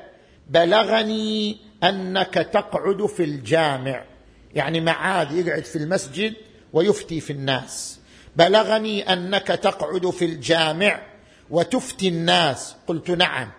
بلغني 0.49 1.57
أنك 1.83 2.35
تقعد 2.35 3.07
في 3.07 3.25
الجامع. 3.25 4.05
يعني 4.55 4.81
معاذ 4.81 5.39
يقعد 5.39 5.65
في 5.65 5.77
المسجد 5.77 6.35
ويفتي 6.73 7.21
في 7.21 7.33
الناس. 7.33 8.01
بلغني 8.37 9.13
أنك 9.13 9.47
تقعد 9.47 10.11
في 10.11 10.25
الجامع 10.25 11.01
وتفتي 11.51 12.09
الناس. 12.09 12.77
قلت 12.87 13.11
نعم. 13.11 13.51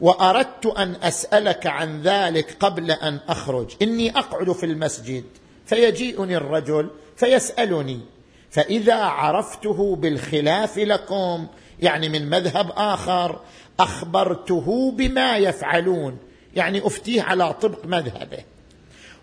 وأردت 0.00 0.66
أن 0.66 0.96
أسألك 1.02 1.66
عن 1.66 2.02
ذلك 2.02 2.56
قبل 2.60 2.90
أن 2.90 3.20
أخرج. 3.28 3.74
إني 3.82 4.18
أقعد 4.18 4.52
في 4.52 4.66
المسجد. 4.66 5.24
فيجيئني 5.66 6.36
الرجل 6.36 6.90
فيسألني. 7.16 8.00
فإذا 8.50 8.94
عرفته 8.94 9.96
بالخلاف 9.96 10.78
لكم 10.78 11.46
يعني 11.80 12.08
من 12.08 12.30
مذهب 12.30 12.72
آخر 12.76 13.40
أخبرته 13.80 14.92
بما 14.96 15.36
يفعلون. 15.36 16.18
يعني 16.56 16.86
أفتيه 16.86 17.22
على 17.22 17.52
طبق 17.52 17.86
مذهبه. 17.86 18.38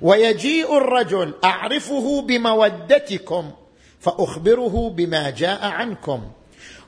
ويجيء 0.02 0.78
الرجل 0.78 1.34
أعرفه 1.44 2.22
بمودتكم 2.22 3.52
فأخبره 4.00 4.90
بما 4.90 5.30
جاء 5.30 5.66
عنكم. 5.66 6.32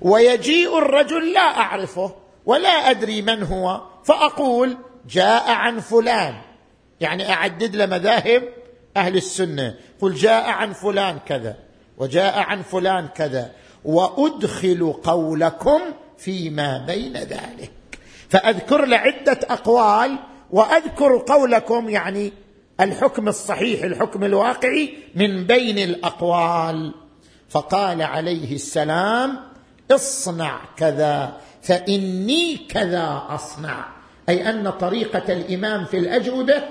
ويجيء 0.03 0.77
الرجل 0.77 1.33
لا 1.33 1.57
أعرفه 1.57 2.15
ولا 2.45 2.69
أدري 2.69 3.21
من 3.21 3.43
هو 3.43 3.81
فأقول 4.03 4.77
جاء 5.09 5.51
عن 5.51 5.79
فلان. 5.79 6.35
يعني 7.01 7.33
أعدد 7.33 7.75
له 7.75 7.85
مذاهب 7.85 8.43
أهل 8.97 9.17
السنة. 9.17 9.75
قل 10.01 10.13
جاء 10.13 10.49
عن 10.49 10.73
فلان 10.73 11.19
كذا 11.27 11.55
وجاء 11.97 12.39
عن 12.39 12.61
فلان 12.61 13.07
كذا. 13.07 13.51
وأدخل 13.85 14.93
قولكم 15.03 15.81
فيما 16.17 16.85
بين 16.87 17.13
ذلك. 17.13 17.71
فأذكر 18.29 18.85
لعدة 18.85 19.39
أقوال 19.49 20.19
وأذكر 20.51 21.17
قولكم 21.27 21.89
يعني 21.89 22.33
الحكم 22.79 23.27
الصحيح 23.27 23.83
الحكم 23.83 24.23
الواقعي 24.23 24.93
من 25.15 25.47
بين 25.47 25.77
الأقوال. 25.79 26.93
فقال 27.49 28.01
عليه 28.01 28.55
السلام 28.55 29.52
اصنع 29.91 30.59
كذا 30.77 31.37
فإني 31.61 32.57
كذا 32.57 33.25
أصنع. 33.29 33.85
أي 34.29 34.49
أن 34.49 34.69
طريقة 34.69 35.33
الإمام 35.33 35.85
في 35.85 35.97
الاجوبه 35.97 36.63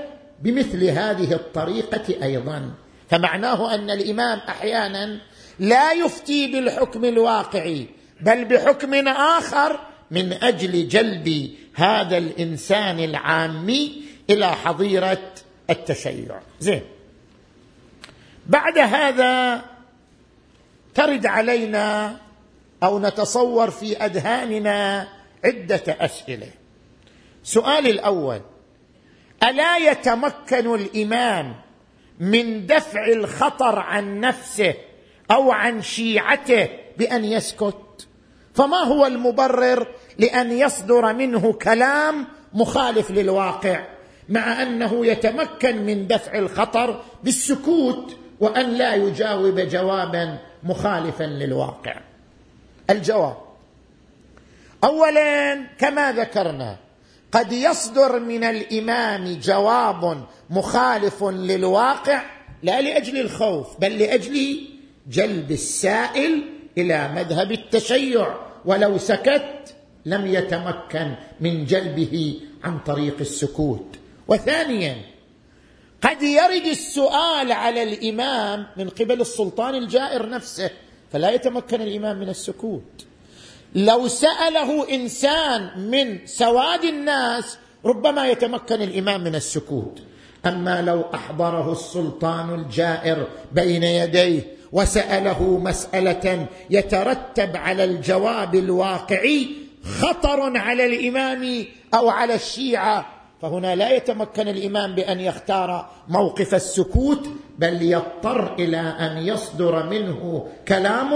بمثل 0.43 0.85
هذه 0.85 1.33
الطريقة 1.33 2.25
أيضا. 2.25 2.71
فمعناه 3.11 3.75
أن 3.75 3.91
الإمام 3.91 4.39
أحيانا 4.39 5.19
لا 5.59 5.93
يفتي 5.93 6.53
بالحكم 6.53 7.05
الواقعي 7.05 7.87
بل 8.21 8.45
بحكم 8.45 9.09
آخر 9.09 9.81
من 10.11 10.33
أجل 10.33 10.89
جلب 10.89 11.51
هذا 11.75 12.19
الإنسان 12.19 12.99
العامي 13.01 14.03
إلى 14.31 14.53
حظيرة 14.53 15.33
التشيع. 15.71 16.41
زين. 16.61 16.83
بعد 18.47 18.79
هذا 18.79 19.63
ترد 20.95 21.27
علينا 21.27 22.17
أو 22.83 22.99
نتصور 22.99 23.71
في 23.71 23.97
أذهاننا 23.97 25.09
عدة 25.45 25.83
أسئلة. 25.89 26.49
سؤال 27.43 27.87
الأول 27.87 28.41
ألا 29.43 29.77
يتمكن 29.77 30.75
الإمام 30.75 31.55
من 32.21 32.67
دفع 32.67 33.07
الخطر 33.07 33.79
عن 33.79 34.21
نفسه 34.21 34.75
أو 35.31 35.53
عن 35.53 35.83
شيعته 35.83 36.69
بأن 36.99 37.25
يسكت؟ 37.25 38.09
فما 38.55 38.77
هو 38.77 39.07
المبرر 39.07 39.89
لأن 40.19 40.53
يصدر 40.53 41.13
منه 41.13 41.53
كلام 41.53 42.27
مخالف 42.55 43.11
للواقع 43.11 43.85
مع 44.29 44.63
أنه 44.63 45.07
يتمكن 45.07 45.83
من 45.87 46.07
دفع 46.07 46.39
الخطر 46.39 47.03
بالسكوت 47.25 48.17
وأن 48.41 48.71
لا 48.71 48.95
يجاوب 48.95 49.61
جوابا 49.61 50.39
مخالفا 50.63 51.25
للواقع؟ 51.25 52.12
الجواب. 52.93 53.37
اولا 54.85 55.55
كما 55.79 56.13
ذكرنا 56.13 56.77
قد 57.33 57.53
يصدر 57.53 58.21
من 58.21 58.45
الإمام 58.45 59.41
جواب 59.43 60.27
مخالف 60.51 61.25
للواقع 61.25 62.23
لا 62.63 62.81
لأجل 62.81 63.21
الخوف 63.21 63.81
بل 63.81 63.99
لأجل 63.99 64.61
جلب 65.09 65.51
السائل 65.51 66.43
إلى 66.79 67.09
مذهب 67.09 67.53
التشيع. 67.53 68.35
ولو 68.65 68.99
سكت 68.99 69.75
لم 70.07 70.27
يتمكن 70.27 71.15
من 71.41 71.65
جلبه 71.65 72.41
عن 72.65 72.79
طريق 72.79 73.17
السكوت. 73.21 73.87
وثانيا 74.29 74.97
قد 76.03 76.23
يرد 76.23 76.67
السؤال 76.67 77.53
على 77.53 77.83
الإمام 77.83 78.67
من 78.77 78.89
قبل 78.89 79.21
السلطان 79.21 79.75
الجائر 79.75 80.29
نفسه. 80.29 80.71
فلا 81.13 81.31
يتمكن 81.31 81.83
الإمام 81.83 82.17
من 82.21 82.29
السكوت. 82.29 83.07
لو 83.75 84.09
سأله 84.09 84.91
إنسان 84.91 85.91
من 85.91 86.27
سواد 86.27 86.85
الناس 86.85 87.59
ربما 87.85 88.29
يتمكن 88.29 88.83
الإمام 88.83 89.25
من 89.25 89.35
السكوت. 89.35 90.03
أما 90.47 90.83
لو 90.83 91.05
أحضره 91.15 91.73
السلطان 91.73 92.55
الجائر 92.55 93.27
بين 93.53 93.83
يديه 93.83 94.43
وسأله 94.73 95.59
مسألة 95.59 96.47
يترتب 96.71 97.57
على 97.57 97.85
الجواب 97.85 98.55
الواقعي 98.55 99.49
خطر 100.01 100.57
على 100.57 100.87
الإمام 100.87 101.65
أو 101.95 102.09
على 102.09 102.35
الشيعة 102.35 103.22
فهنا 103.43 103.75
لا 103.75 103.91
يتمكن 103.97 104.49
الإمام 104.49 104.95
بأن 104.95 105.21
يختار 105.21 105.91
موقف 106.09 106.55
السكوت 106.55 107.29
بل 107.59 107.83
يضطر 107.83 108.55
إلى 108.55 108.79
أن 108.79 109.19
يصدر 109.19 109.87
منه 109.87 110.47
كلام 110.69 111.11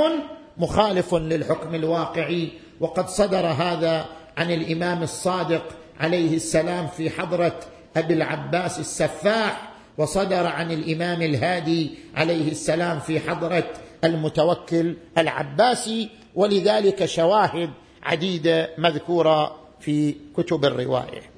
مخالف 0.58 1.14
للحكم 1.14 1.74
الواقعي. 1.74 2.48
وقد 2.80 3.08
صدر 3.08 3.46
هذا 3.46 4.04
عن 4.36 4.50
الإمام 4.50 5.02
الصادق 5.02 5.62
عليه 6.00 6.36
السلام 6.36 6.86
في 6.86 7.10
حضرة 7.10 7.60
أبي 7.96 8.14
العباس 8.14 8.78
السفاح 8.78 9.72
وصدر 9.98 10.46
عن 10.46 10.72
الإمام 10.72 11.22
الهادي 11.22 11.90
عليه 12.14 12.50
السلام 12.50 12.98
في 12.98 13.20
حضرة 13.20 13.64
المتوكل 14.04 14.96
العباسي. 15.18 16.08
ولذلك 16.34 17.04
شواهد 17.04 17.70
عديدة 18.02 18.70
مذكورة 18.78 19.56
في 19.80 20.14
كتب 20.36 20.64
الروايه 20.64 21.35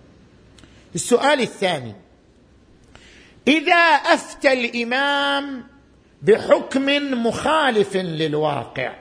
السؤال 0.95 1.41
الثاني. 1.41 1.95
إذا 3.49 3.75
أفتى 4.15 4.53
الإمام 4.53 5.65
بحكم 6.23 6.87
مخالف 7.27 7.97
للواقع 7.97 8.95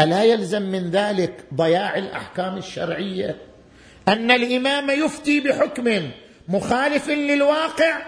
ألا 0.00 0.24
يلزم 0.24 0.62
من 0.62 0.90
ذلك 0.90 1.44
ضياع 1.54 1.96
الأحكام 1.96 2.56
الشرعية؟ 2.56 3.36
أن 4.08 4.30
الإمام 4.30 4.90
يفتي 4.90 5.40
بحكم 5.40 6.10
مخالف 6.48 7.08
للواقع 7.08 8.02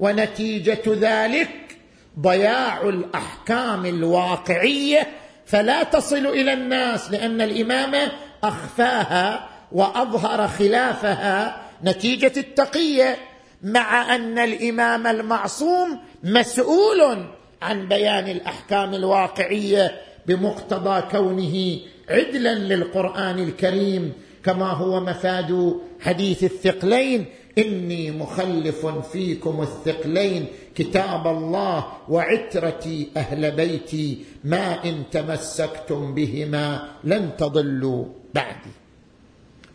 ونتيجة 0.00 0.82
ذلك 0.86 1.78
ضياع 2.20 2.88
الأحكام 2.88 3.86
الواقعية 3.86 5.06
فلا 5.46 5.82
تصل 5.82 6.26
إلى 6.26 6.52
الناس 6.52 7.10
لأن 7.10 7.40
الإمام 7.40 8.08
أخفاها 8.44 9.48
وأظهر 9.72 10.48
خلافها 10.48 11.63
نتيجة 11.84 12.32
التقية 12.36 13.16
مع 13.62 14.14
أن 14.14 14.38
الإمام 14.38 15.06
المعصوم 15.06 15.98
مسؤول 16.24 17.26
عن 17.62 17.88
بيان 17.88 18.28
الأحكام 18.28 18.94
الواقعية 18.94 20.00
بمقتضى 20.26 21.00
كونه 21.10 21.78
عدلا 22.08 22.54
للقرآن 22.54 23.38
الكريم 23.38 24.12
كما 24.44 24.70
هو 24.70 25.00
مفاد 25.00 25.80
حديث 26.00 26.44
الثقلين 26.44 27.26
إني 27.58 28.10
مخلف 28.10 28.86
فيكم 28.86 29.62
الثقلين 29.62 30.46
كتاب 30.74 31.26
الله 31.26 31.86
وعترتي 32.08 33.10
أهل 33.16 33.50
بيتي 33.50 34.24
ما 34.44 34.84
إن 34.84 35.02
تمسكتم 35.10 36.14
بهما 36.14 36.88
لن 37.04 37.36
تضلوا 37.36 38.04
بعدي. 38.34 38.70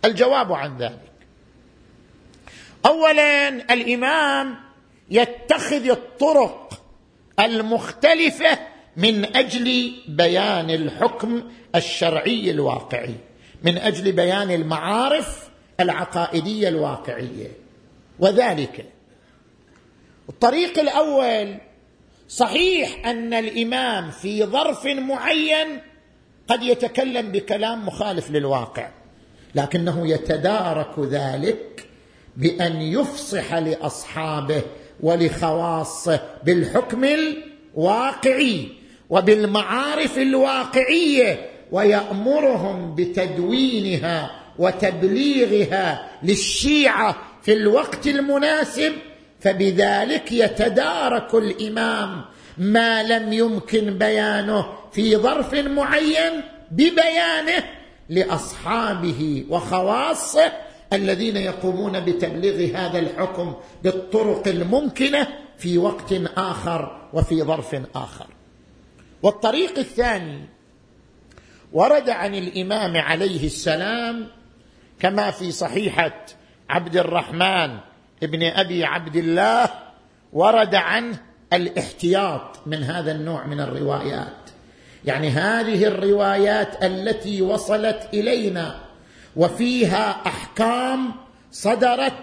الجواب 0.06 0.54
عن 0.54 0.78
ذلك. 0.78 1.09
اولا 2.86 3.50
الإمام 3.50 4.56
يتخذ 5.12 5.90
الطرق 5.90 6.82
المختلفة 7.40 8.60
من 8.98 9.36
أجل 9.36 9.94
بيان 10.08 10.70
الحكم 10.70 11.44
الشرعي 11.76 12.52
الواقعي 12.52 13.16
من 13.64 13.78
أجل 13.78 14.12
بيان 14.12 14.52
المعارف 14.52 15.50
العقائدية 15.80 16.68
الواقعية. 16.68 17.52
وذلك 18.20 18.86
الطريق 20.30 20.80
الأول 20.80 21.58
صحيح 22.30 23.06
أن 23.08 23.34
الإمام 23.34 24.12
في 24.12 24.44
ظرف 24.44 24.86
معين 24.86 25.82
قد 26.48 26.64
يتكلم 26.64 27.32
بكلام 27.32 27.86
مخالف 27.86 28.32
للواقع 28.32 28.90
لكنه 29.56 30.08
يتدارك 30.08 31.00
ذلك 31.00 31.89
بأن 32.40 32.82
يفصح 32.82 33.54
لأصحابه 33.54 34.62
ولخواصه 35.04 36.20
بالحكم 36.44 37.04
الواقعي 37.04 38.68
وبالمعارف 39.10 40.18
الواقعية 40.18 41.50
ويأمرهم 41.72 42.96
بتدوينها 42.96 44.32
وتبليغها 44.60 46.10
للشيعة 46.24 47.16
في 47.42 47.54
الوقت 47.54 48.08
المناسب 48.08 48.94
فبذلك 49.40 50.32
يتدارك 50.32 51.36
الإمام 51.36 52.22
ما 52.58 53.04
لم 53.04 53.34
يمكن 53.34 53.98
بيانه 53.98 54.66
في 54.92 55.18
ظرف 55.18 55.54
معين 55.54 56.42
ببيانه 56.72 57.64
لأصحابه 58.10 59.46
وخواصه 59.50 60.52
الذين 60.94 61.38
يقومون 61.38 62.00
بتبليغ 62.00 62.78
هذا 62.78 63.00
الحكم 63.00 63.54
بالطرق 63.84 64.48
الممكنة 64.48 65.28
في 65.58 65.78
وقت 65.78 66.14
آخر 66.38 67.10
وفي 67.14 67.44
ظرف 67.44 67.82
آخر. 67.96 68.28
والطريق 69.24 69.80
الثاني 69.80 70.46
ورد 71.74 72.10
عن 72.10 72.36
الإمام 72.36 72.98
عليه 72.98 73.46
السلام 73.46 74.28
كما 75.00 75.32
في 75.32 75.52
صحيحة 75.52 76.26
عبد 76.70 76.98
الرحمن 76.98 77.78
ابن 78.24 78.44
أبي 78.44 78.86
عبد 78.86 79.16
الله 79.16 79.70
ورد 80.34 80.76
عنه 80.76 81.20
الاحتياط 81.54 82.60
من 82.66 82.84
هذا 82.84 83.12
النوع 83.12 83.46
من 83.46 83.60
الروايات. 83.60 84.50
يعني 85.06 85.30
هذه 85.30 85.86
الروايات 85.86 86.84
التي 86.84 87.42
وصلت 87.42 88.10
إلينا 88.14 88.89
وفيها 89.40 90.22
أحكام 90.26 91.12
صدرت 91.52 92.14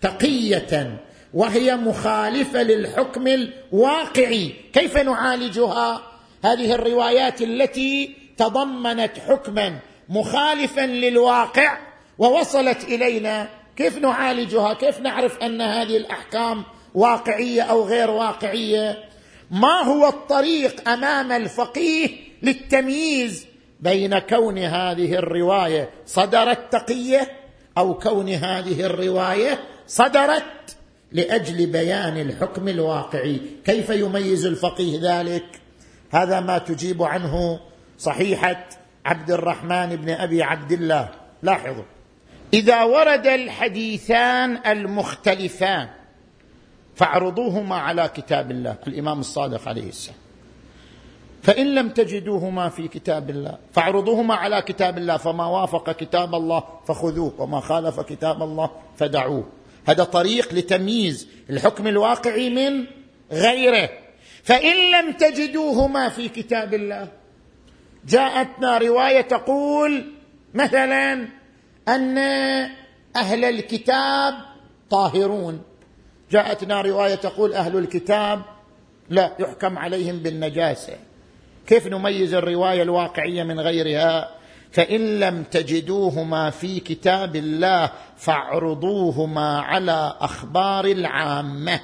تقية 0.00 1.00
وهي 1.34 1.76
مخالفة 1.76 2.62
للحكم 2.62 3.26
الواقعي. 3.26 4.54
كيف 4.72 4.96
نعالجها؟ 4.96 6.02
هذه 6.44 6.74
الروايات 6.74 7.42
التي 7.42 8.14
تضمنت 8.36 9.12
حكما 9.28 9.78
مخالفا 10.08 10.86
للواقع 10.86 11.78
ووصلت 12.18 12.84
إلينا. 12.84 13.48
كيف 13.76 13.98
نعالجها؟ 13.98 14.74
كيف 14.74 15.00
نعرف 15.00 15.38
أن 15.38 15.60
هذه 15.60 15.96
الأحكام 15.96 16.64
واقعية 16.94 17.62
أو 17.62 17.84
غير 17.84 18.10
واقعية؟ 18.10 19.04
ما 19.50 19.82
هو 19.82 20.08
الطريق 20.08 20.88
أمام 20.88 21.32
الفقيه 21.32 22.08
للتمييز 22.42 23.46
بين 23.80 24.18
كون 24.18 24.58
هذه 24.58 25.14
الرواية 25.14 25.90
صدرت 26.06 26.72
تقية 26.72 27.30
أو 27.78 27.94
كون 27.94 28.28
هذه 28.28 28.86
الرواية 28.86 29.58
صدرت 29.86 30.76
لأجل 31.12 31.66
بيان 31.66 32.20
الحكم 32.20 32.68
الواقعي. 32.68 33.40
كيف 33.64 33.90
يميز 33.90 34.46
الفقيه 34.46 34.98
ذلك؟ 35.02 35.44
هذا 36.10 36.40
ما 36.40 36.58
تجيب 36.58 37.02
عنه 37.02 37.60
صحيحة 37.98 38.68
عبد 39.04 39.30
الرحمن 39.30 39.96
بن 39.96 40.10
أبي 40.10 40.42
عبد 40.42 40.72
الله. 40.72 41.08
لاحظوا. 41.42 41.84
إذا 42.54 42.82
ورد 42.82 43.26
الحديثان 43.26 44.60
المختلفان 44.66 45.88
فاعرضوهما 46.96 47.76
على 47.76 48.10
كتاب 48.14 48.50
الله 48.50 48.76
الإمام 48.86 49.20
الصادق 49.20 49.68
عليه 49.68 49.88
السلام. 49.88 50.27
فإن 51.42 51.74
لم 51.74 51.88
تجدوهما 51.88 52.68
في 52.68 52.88
كتاب 52.88 53.30
الله 53.30 53.58
فاعرضوهما 53.72 54.34
على 54.34 54.62
كتاب 54.62 54.98
الله 54.98 55.16
فما 55.16 55.46
وافق 55.46 55.92
كتاب 55.92 56.34
الله 56.34 56.64
فخذوه 56.86 57.32
وما 57.38 57.60
خالف 57.60 58.00
كتاب 58.00 58.42
الله 58.42 58.70
فدعوه. 58.96 59.48
هذا 59.88 60.04
طريق 60.04 60.54
لتمييز 60.54 61.28
الحكم 61.50 61.86
الواقعي 61.86 62.50
من 62.50 62.86
غيره. 63.32 63.90
فإن 64.42 64.90
لم 64.90 65.12
تجدوهما 65.12 66.08
في 66.08 66.28
كتاب 66.28 66.74
الله 66.74 67.08
جاءتنا 68.08 68.78
رواية 68.78 69.20
تقول 69.20 70.12
مثلا 70.54 71.28
أن 71.88 72.18
أهل 73.16 73.44
الكتاب 73.44 74.34
طاهرون. 74.90 75.62
جاءتنا 76.30 76.80
رواية 76.80 77.14
تقول 77.14 77.52
أهل 77.54 77.76
الكتاب 77.76 78.42
لا 79.10 79.36
يحكم 79.38 79.78
عليهم 79.78 80.18
بالنجاسة. 80.18 81.07
كيف 81.68 81.86
نميز 81.86 82.34
الرواية 82.34 82.82
الواقعية 82.82 83.42
من 83.42 83.60
غيرها؟ 83.60 84.30
فإن 84.72 85.20
لم 85.20 85.42
تجدوهما 85.42 86.50
في 86.50 86.80
كتاب 86.80 87.36
الله 87.36 87.90
فاعرضوهما 88.16 89.60
على 89.60 90.16
أخبار 90.20 90.84
العامة. 90.84 91.80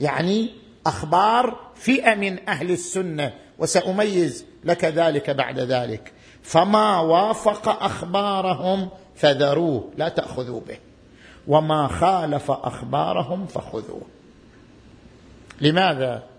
يعني 0.00 0.50
أخبار 0.86 1.60
فئة 1.74 2.14
من 2.14 2.48
أهل 2.48 2.70
السنة 2.70 3.32
وسأميز 3.58 4.44
لك 4.64 4.84
ذلك 4.84 5.30
بعد 5.30 5.58
ذلك. 5.58 6.12
فما 6.42 7.00
وافق 7.00 7.82
أخبارهم 7.84 8.88
فذروه 9.14 9.90
لا 9.96 10.08
تأخذوا 10.08 10.60
به. 10.60 10.78
وما 11.48 11.88
خالف 11.88 12.50
أخبارهم 12.50 13.46
فخذوه. 13.46 14.02
لماذا؟ 15.60 16.31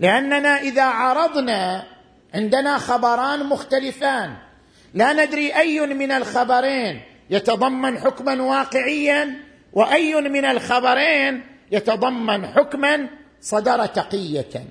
لأننا 0.00 0.60
إذا 0.60 0.84
عرضنا 0.84 1.86
عندنا 2.34 2.78
خبران 2.78 3.46
مختلفان. 3.46 4.36
لا 4.94 5.12
ندري 5.12 5.56
أي 5.56 5.80
من 5.80 6.12
الخبرين 6.12 7.00
يتضمن 7.30 7.98
حكما 7.98 8.42
واقعيا 8.42 9.44
وأي 9.72 10.14
من 10.14 10.44
الخبرين 10.44 11.46
يتضمن 11.72 12.46
حكما 12.46 13.08
صدر 13.40 13.86
تقية. 13.86 14.64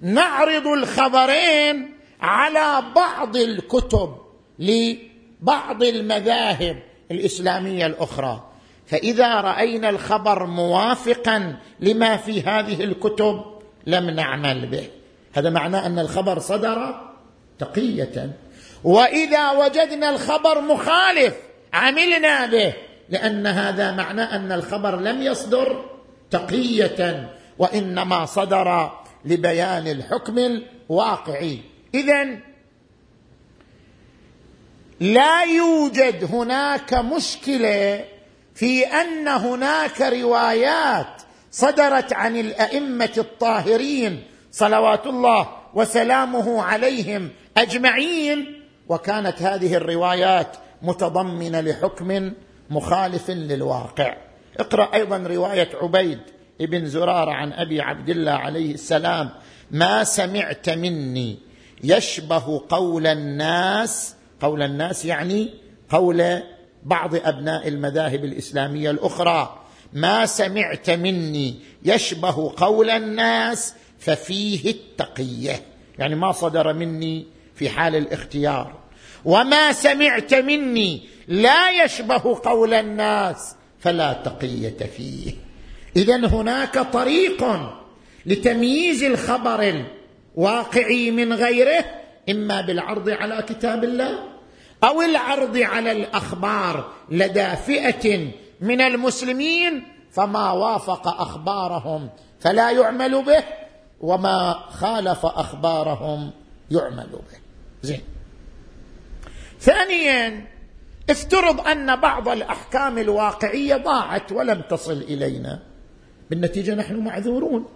نعرض 0.00 0.66
الخبرين 0.66 1.96
على 2.20 2.84
بعض 2.96 3.36
الكتب 3.36 4.16
لبعض 4.58 5.82
المذاهب 5.82 6.82
الإسلامية 7.10 7.86
الأخرى. 7.86 8.50
فإذا 8.86 9.40
رأينا 9.40 9.90
الخبر 9.90 10.46
موافقا 10.46 11.56
لما 11.80 12.16
في 12.16 12.42
هذه 12.42 12.84
الكتب 12.84 13.44
لم 13.86 14.10
نعمل 14.10 14.66
به. 14.66 14.88
هذا 15.32 15.50
معناه 15.50 15.86
أن 15.86 15.98
الخبر 15.98 16.38
صدر 16.38 17.10
تقية. 17.58 18.30
وإذا 18.84 19.50
وجدنا 19.50 20.10
الخبر 20.10 20.60
مخالف 20.60 21.34
عملنا 21.72 22.46
به. 22.46 22.74
لأن 23.08 23.46
هذا 23.46 23.92
معناه 23.92 24.36
أن 24.36 24.52
الخبر 24.52 24.96
لم 24.96 25.22
يصدر 25.22 25.84
تقية. 26.30 27.30
وإنما 27.58 28.26
صدر 28.26 28.90
لبيان 29.24 29.86
الحكم 29.86 30.38
الواقعي. 30.38 31.58
اذا 31.94 32.26
لا 35.00 35.42
يوجد 35.42 36.28
هناك 36.32 36.94
مشكلة 36.94 38.04
في 38.54 38.86
أن 38.86 39.28
هناك 39.28 40.00
روايات 40.00 41.22
صدرت 41.50 42.12
عن 42.12 42.36
الأئمة 42.36 43.12
الطاهرين 43.18 44.22
صلوات 44.50 45.06
الله 45.06 45.48
وسلامه 45.74 46.62
عليهم 46.62 47.30
أجمعين 47.56 48.62
وكانت 48.88 49.42
هذه 49.42 49.74
الروايات 49.74 50.56
متضمنة 50.82 51.60
لحكم 51.60 52.32
مخالف 52.70 53.30
للواقع. 53.30 54.16
اقرأ 54.58 54.94
أيضا 54.94 55.16
رواية 55.16 55.68
عبيد 55.82 56.18
بن 56.60 56.86
زرارة 56.86 57.30
عن 57.30 57.52
أبي 57.52 57.80
عبد 57.80 58.08
الله 58.08 58.32
عليه 58.32 58.74
السلام 58.74 59.30
ما 59.70 60.04
سمعت 60.04 60.70
مني 60.70 61.38
يشبه 61.84 62.62
قول 62.68 63.06
الناس. 63.06 64.14
قول 64.40 64.62
الناس 64.62 65.04
يعني 65.04 65.54
قول 65.90 66.42
بعض 66.82 67.14
أبناء 67.14 67.68
المذاهب 67.68 68.24
الإسلامية 68.24 68.90
الأخرى. 68.90 69.59
ما 69.92 70.26
سمعت 70.26 70.90
مني 70.90 71.54
يشبه 71.84 72.52
قول 72.56 72.90
الناس 72.90 73.74
ففيه 73.98 74.70
التقية. 74.70 75.62
يعني 75.98 76.14
ما 76.14 76.32
صدر 76.32 76.72
مني 76.72 77.26
في 77.54 77.70
حال 77.70 77.96
الاختيار. 77.96 78.80
وما 79.24 79.72
سمعت 79.72 80.34
مني 80.34 81.02
لا 81.28 81.84
يشبه 81.84 82.40
قول 82.44 82.74
الناس 82.74 83.54
فلا 83.80 84.12
تقية 84.12 84.76
فيه. 84.96 85.32
اذا 85.96 86.16
هناك 86.16 86.78
طريق 86.78 87.44
لتمييز 88.26 89.02
الخبر 89.02 89.84
الواقعي 90.36 91.10
من 91.10 91.32
غيره 91.32 91.84
إما 92.30 92.60
بالعرض 92.60 93.08
على 93.08 93.44
كتاب 93.48 93.84
الله 93.84 94.18
أو 94.84 95.02
العرض 95.02 95.56
على 95.56 95.92
الأخبار 95.92 96.92
لدى 97.10 97.48
فئة 97.66 98.28
من 98.60 98.80
المسلمين 98.80 99.82
فما 100.10 100.52
وافق 100.52 101.08
أخبارهم 101.08 102.08
فلا 102.40 102.70
يعمل 102.70 103.24
به 103.24 103.44
وما 104.00 104.52
خالف 104.52 105.26
أخبارهم 105.26 106.30
يعمل 106.70 107.08
به. 107.10 107.38
زين. 107.82 108.00
ثانيا 109.60 110.46
افترض 111.10 111.68
أن 111.68 111.96
بعض 111.96 112.28
الأحكام 112.28 112.98
الواقعية 112.98 113.76
ضاعت 113.76 114.32
ولم 114.32 114.62
تصل 114.70 114.92
إلينا. 114.92 115.62
بالنتيجة 116.30 116.74
نحن 116.74 117.04
معذورون. 117.04 117.68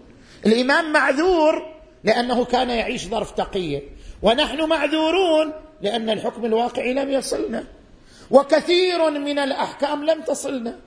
الإمام 0.47 0.93
معذور 0.93 1.67
لأنه 2.05 2.45
كان 2.45 2.71
يعيش 2.71 3.09
ظرف 3.09 3.31
تقية 3.31 3.83
ونحن 4.23 4.69
معذورون 4.69 5.53
لأن 5.83 6.11
الحكم 6.11 6.45
الواقعي 6.45 6.95
لم 6.95 7.11
يصلنا. 7.11 7.65
وكثير 8.31 9.11
من 9.11 9.39
الأحكام 9.39 10.05
لم 10.05 10.23
تصلنا. 10.23 10.79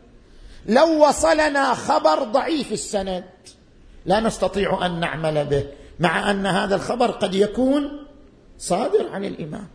لو 0.65 1.07
وصلنا 1.07 1.73
خبر 1.73 2.23
ضعيف 2.23 2.71
السند 2.71 3.23
لا 4.05 4.19
نستطيع 4.19 4.85
أن 4.85 4.99
نعمل 4.99 5.45
به 5.45 5.65
مع 5.99 6.31
أن 6.31 6.45
هذا 6.45 6.75
الخبر 6.75 7.11
قد 7.11 7.35
يكون 7.35 8.05
صادر 8.57 9.09
عن 9.09 9.25
الإمام. 9.25 9.67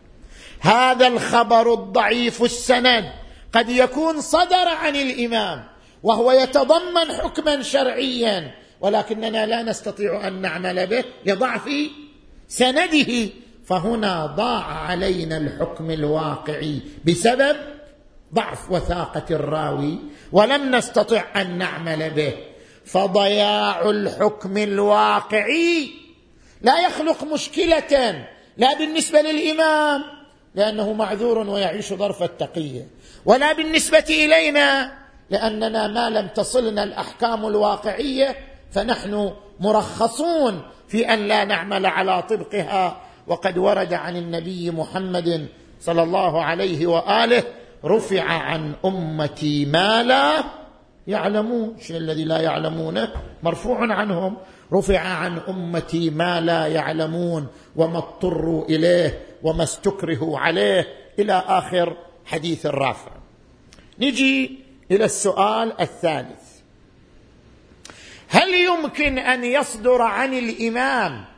هذا 0.59 1.07
الخبر 1.07 1.73
الضعيف 1.73 2.43
السند 2.43 3.05
قد 3.53 3.69
يكون 3.69 4.21
صدر 4.21 4.67
عن 4.67 4.95
الإمام 4.95 5.63
وهو 6.03 6.31
يتضمن 6.31 7.11
حكما 7.21 7.61
شرعيا 7.61 8.51
ولكننا 8.81 9.45
لا 9.45 9.63
نستطيع 9.63 10.27
أن 10.27 10.41
نعمل 10.41 10.87
به 10.87 11.03
لضعف 11.25 11.69
سنده 12.47 13.29
فهنا 13.65 14.25
ضاع 14.25 14.63
علينا 14.63 15.37
الحكم 15.37 15.91
الواقعي 15.91 16.79
بسبب 17.05 17.55
ضعف 18.33 18.71
وثاقة 18.71 19.25
الراوي 19.31 19.99
ولم 20.31 20.75
نستطع 20.75 21.23
أن 21.35 21.57
نعمل 21.57 22.09
به. 22.09 22.33
فضياع 22.85 23.89
الحكم 23.89 24.57
الواقعي 24.57 25.89
لا 26.61 26.85
يخلق 26.85 27.23
مشكلة 27.23 28.25
لا 28.57 28.77
بالنسبة 28.77 29.21
للإمام 29.21 30.03
لأنه 30.55 30.93
معذور 30.93 31.37
ويعيش 31.37 31.93
ظرف 31.93 32.23
التقية. 32.23 32.87
ولا 33.25 33.53
بالنسبة 33.53 34.05
إلينا 34.09 34.91
لأننا 35.29 35.87
ما 35.87 36.09
لم 36.09 36.27
تصلنا 36.27 36.83
الأحكام 36.83 37.45
الواقعية 37.45 38.35
فنحن 38.71 39.33
مرخصون 39.59 40.61
في 40.87 41.13
أن 41.13 41.27
لا 41.27 41.45
نعمل 41.45 41.85
على 41.85 42.21
طبقها 42.21 43.01
وقد 43.27 43.57
ورد 43.57 43.93
عن 43.93 44.17
النبي 44.17 44.71
محمد 44.71 45.47
صلى 45.81 46.03
الله 46.03 46.43
عليه 46.43 46.87
وآله 46.87 47.43
رفع 47.85 48.23
عن 48.23 48.73
أمتي 48.85 49.65
ما 49.65 50.03
لا 50.03 50.43
يعلمون. 51.07 51.75
الشيء 51.79 51.97
الذي 51.97 52.23
لا 52.23 52.41
يعلمونه؟ 52.41 53.13
مرفوع 53.43 53.93
عنهم. 53.93 54.37
رفع 54.73 54.99
عن 54.99 55.37
أمتي 55.37 56.09
ما 56.09 56.41
لا 56.41 56.67
يعلمون. 56.67 57.47
وما 57.75 57.97
اضطروا 57.97 58.65
إليه 58.65 59.19
وما 59.43 59.63
استكرهوا 59.63 60.39
عليه. 60.39 60.87
إلى 61.19 61.43
آخر 61.47 61.97
حديث 62.25 62.65
الرافع. 62.65 63.11
نجي 63.99 64.59
إلى 64.91 65.05
السؤال 65.05 65.81
الثالث. 65.81 66.53
هل 68.27 68.49
يمكن 68.49 69.17
أن 69.17 69.43
يصدر 69.43 70.01
عن 70.01 70.33
الإمام 70.33 71.32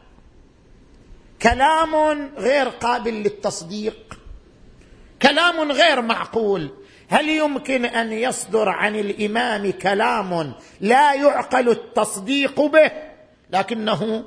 كلام 1.41 1.95
غير 2.37 2.67
قابل 2.67 3.13
للتصديق 3.13 4.19
كلام 5.21 5.71
غير 5.71 6.01
معقول. 6.01 6.69
هل 7.07 7.29
يمكن 7.29 7.85
أن 7.85 8.13
يصدر 8.13 8.69
عن 8.69 8.95
الإمام 8.95 9.71
كلام 9.71 10.53
لا 10.81 11.13
يعقل 11.13 11.69
التصديق 11.69 12.61
به؟ 12.61 12.91
لكنه 13.51 14.23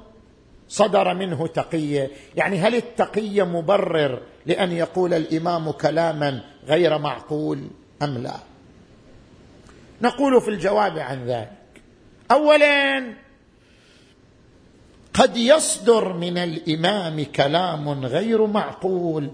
صدر 0.69 1.15
منه 1.15 1.47
تقيه 1.47 2.11
يعني 2.37 2.59
هل 2.59 2.75
التقيه 2.75 3.43
مبرر 3.43 4.23
لأن 4.47 4.73
يقول 4.73 5.15
الإمام 5.15 5.71
كلاما 5.71 6.45
غير 6.67 6.99
معقول 6.99 7.71
أم 8.03 8.19
لا؟ 8.19 8.37
نقول 10.03 10.41
في 10.41 10.49
الجواب 10.49 10.99
عن 10.99 11.27
ذلك. 11.27 11.53
اولا 12.31 13.15
قد 15.19 15.37
يصدر 15.37 16.13
من 16.13 16.39
الإمام 16.39 17.25
كلام 17.25 18.05
غير 18.05 18.47
معقول 18.47 19.31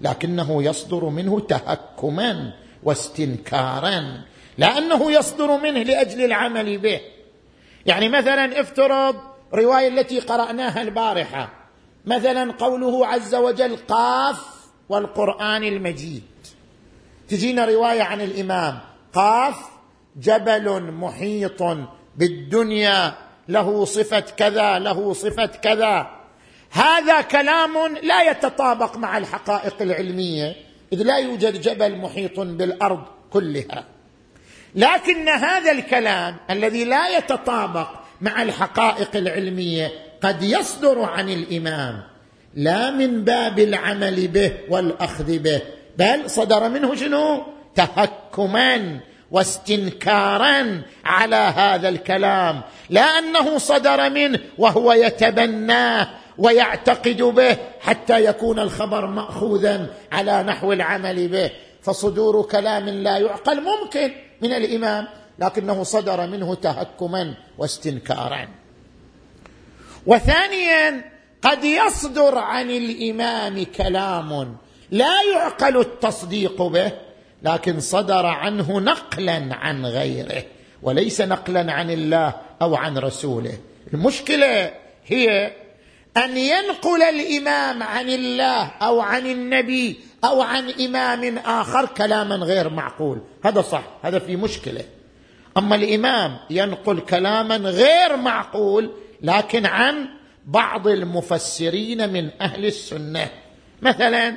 لكنه 0.00 0.62
يصدر 0.62 1.04
منه 1.04 1.40
تهكما 1.40 2.52
واستنكارا 2.82 4.22
لأنه 4.58 5.12
يصدر 5.12 5.58
منه 5.58 5.82
لأجل 5.82 6.24
العمل 6.24 6.78
به. 6.78 7.00
يعني 7.86 8.08
مثلا 8.08 8.60
افترض 8.60 9.16
رواية 9.54 9.88
التي 9.88 10.20
قرأناها 10.20 10.82
البارحة 10.82 11.52
مثلا 12.06 12.52
قوله 12.52 13.06
عز 13.06 13.34
وجل 13.34 13.76
قاف 13.76 14.46
والقرآن 14.88 15.64
المجيد. 15.64 16.22
تجينا 17.28 17.64
رواية 17.64 18.02
عن 18.02 18.20
الإمام 18.20 18.78
قاف 19.12 19.56
جبل 20.16 20.82
محيط 20.92 21.62
بالدنيا 22.16 23.27
له 23.48 23.84
صفة 23.84 24.20
كذا 24.20 24.78
له 24.78 25.12
صفة 25.12 25.46
كذا. 25.46 26.10
هذا 26.70 27.20
كلام 27.20 27.96
لا 28.02 28.30
يتطابق 28.30 28.96
مع 28.96 29.18
الحقائق 29.18 29.82
العلمية 29.82 30.56
إذ 30.92 31.02
لا 31.02 31.16
يوجد 31.16 31.60
جبل 31.60 31.96
محيط 31.96 32.40
بالأرض 32.40 33.02
كلها. 33.30 33.84
لكن 34.74 35.28
هذا 35.28 35.72
الكلام 35.72 36.36
الذي 36.50 36.84
لا 36.84 37.18
يتطابق 37.18 37.88
مع 38.20 38.42
الحقائق 38.42 39.16
العلمية 39.16 39.92
قد 40.22 40.42
يصدر 40.42 41.02
عن 41.02 41.30
الإمام 41.30 42.02
لا 42.54 42.90
من 42.90 43.24
باب 43.24 43.58
العمل 43.58 44.28
به 44.28 44.52
والأخذ 44.68 45.38
به 45.38 45.62
بل 45.98 46.30
صدر 46.30 46.68
منه 46.68 46.94
شنو؟ 46.94 47.42
تهكما. 47.74 49.00
واستنكارا 49.30 50.82
على 51.04 51.36
هذا 51.36 51.88
الكلام 51.88 52.60
لا 52.90 53.02
أنه 53.02 53.58
صدر 53.58 54.10
منه 54.10 54.38
وهو 54.58 54.92
يتبناه 54.92 56.08
ويعتقد 56.38 57.22
به 57.22 57.56
حتى 57.80 58.24
يكون 58.24 58.58
الخبر 58.58 59.06
ماخوذا 59.06 59.86
على 60.12 60.42
نحو 60.42 60.72
العمل 60.72 61.28
به. 61.28 61.50
فصدور 61.82 62.42
كلام 62.42 62.88
لا 62.88 63.18
يعقل 63.18 63.62
ممكن 63.62 64.12
من 64.42 64.52
الإمام 64.52 65.08
لكنه 65.38 65.82
صدر 65.82 66.26
منه 66.26 66.54
تهكما 66.54 67.34
واستنكارا. 67.58 68.48
وثانيا 70.06 71.10
قد 71.42 71.64
يصدر 71.64 72.38
عن 72.38 72.70
الإمام 72.70 73.64
كلام 73.64 74.56
لا 74.90 75.22
يعقل 75.32 75.80
التصديق 75.80 76.62
به. 76.62 77.07
لكن 77.42 77.80
صدر 77.80 78.26
عنه 78.26 78.80
نقلا 78.80 79.48
عن 79.50 79.86
غيره 79.86 80.44
وليس 80.82 81.20
نقلا 81.20 81.72
عن 81.72 81.90
الله 81.90 82.34
أو 82.62 82.76
عن 82.76 82.98
رسوله. 82.98 83.58
المشكلة 83.94 84.70
هي 85.06 85.52
أن 86.16 86.36
ينقل 86.36 87.02
الإمام 87.02 87.82
عن 87.82 88.08
الله 88.08 88.70
أو 88.82 89.00
عن 89.00 89.26
النبي 89.26 90.00
أو 90.24 90.42
عن 90.42 90.70
إمام 90.70 91.38
آخر 91.38 91.86
كلاما 91.86 92.36
غير 92.36 92.68
معقول. 92.68 93.20
هذا 93.44 93.62
صح 93.62 93.82
هذا 94.02 94.18
في 94.18 94.36
مشكلة. 94.36 94.84
أما 95.56 95.76
الإمام 95.76 96.36
ينقل 96.50 97.00
كلاما 97.00 97.56
غير 97.56 98.16
معقول 98.16 98.90
لكن 99.22 99.66
عن 99.66 100.08
بعض 100.46 100.88
المفسرين 100.88 102.12
من 102.12 102.30
أهل 102.40 102.66
السنة. 102.66 103.30
مثلا 103.82 104.36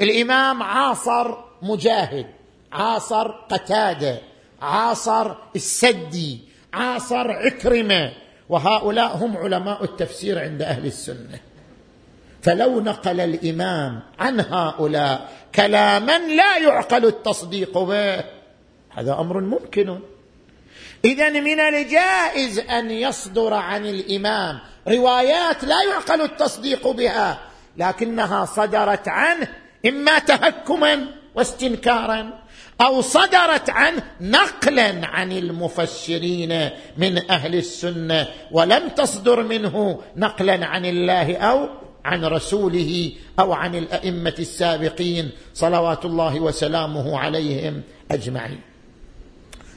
الإمام 0.00 0.62
عاصر 0.62 1.34
مجاهد. 1.62 2.26
عاصر 2.72 3.28
قتادة 3.28 4.20
عاصر 4.62 5.34
السدي 5.56 6.38
عاصر 6.72 7.30
عكرمة. 7.30 8.12
وهؤلاء 8.48 9.16
هم 9.16 9.36
علماء 9.36 9.84
التفسير 9.84 10.38
عند 10.38 10.62
أهل 10.62 10.86
السنة. 10.86 11.40
فلو 12.42 12.80
نقل 12.80 13.20
الإمام 13.20 14.02
عن 14.18 14.40
هؤلاء 14.40 15.28
كلاما 15.54 16.18
لا 16.18 16.56
يعقل 16.56 17.06
التصديق 17.06 17.78
به 17.78 18.24
هذا 18.90 19.12
أمر 19.20 19.40
ممكن. 19.40 20.00
إذا 21.04 21.30
من 21.30 21.60
الجائز 21.60 22.58
أن 22.58 22.90
يصدر 22.90 23.54
عن 23.54 23.86
الإمام 23.86 24.58
روايات 24.88 25.64
لا 25.64 25.82
يعقل 25.82 26.20
التصديق 26.20 26.88
بها 26.88 27.38
لكنها 27.76 28.44
صدرت 28.44 29.08
عنه 29.08 29.48
إما 29.86 30.18
تهكما 30.18 31.06
واستنكارا 31.34 32.38
أو 32.80 33.00
صدرت 33.00 33.70
عنه 33.70 34.02
نقلا 34.20 35.06
عن 35.06 35.32
المفسرين 35.32 36.70
من 36.96 37.30
أهل 37.30 37.54
السنة 37.54 38.28
ولم 38.50 38.88
تصدر 38.88 39.42
منه 39.42 40.02
نقلا 40.16 40.66
عن 40.66 40.84
الله 40.84 41.36
أو 41.36 41.68
عن 42.04 42.24
رسوله 42.24 43.12
أو 43.38 43.52
عن 43.52 43.74
الأئمة 43.74 44.34
السابقين 44.38 45.30
صلوات 45.54 46.04
الله 46.04 46.40
وسلامه 46.40 47.18
عليهم 47.18 47.82
أجمعين. 48.10 48.60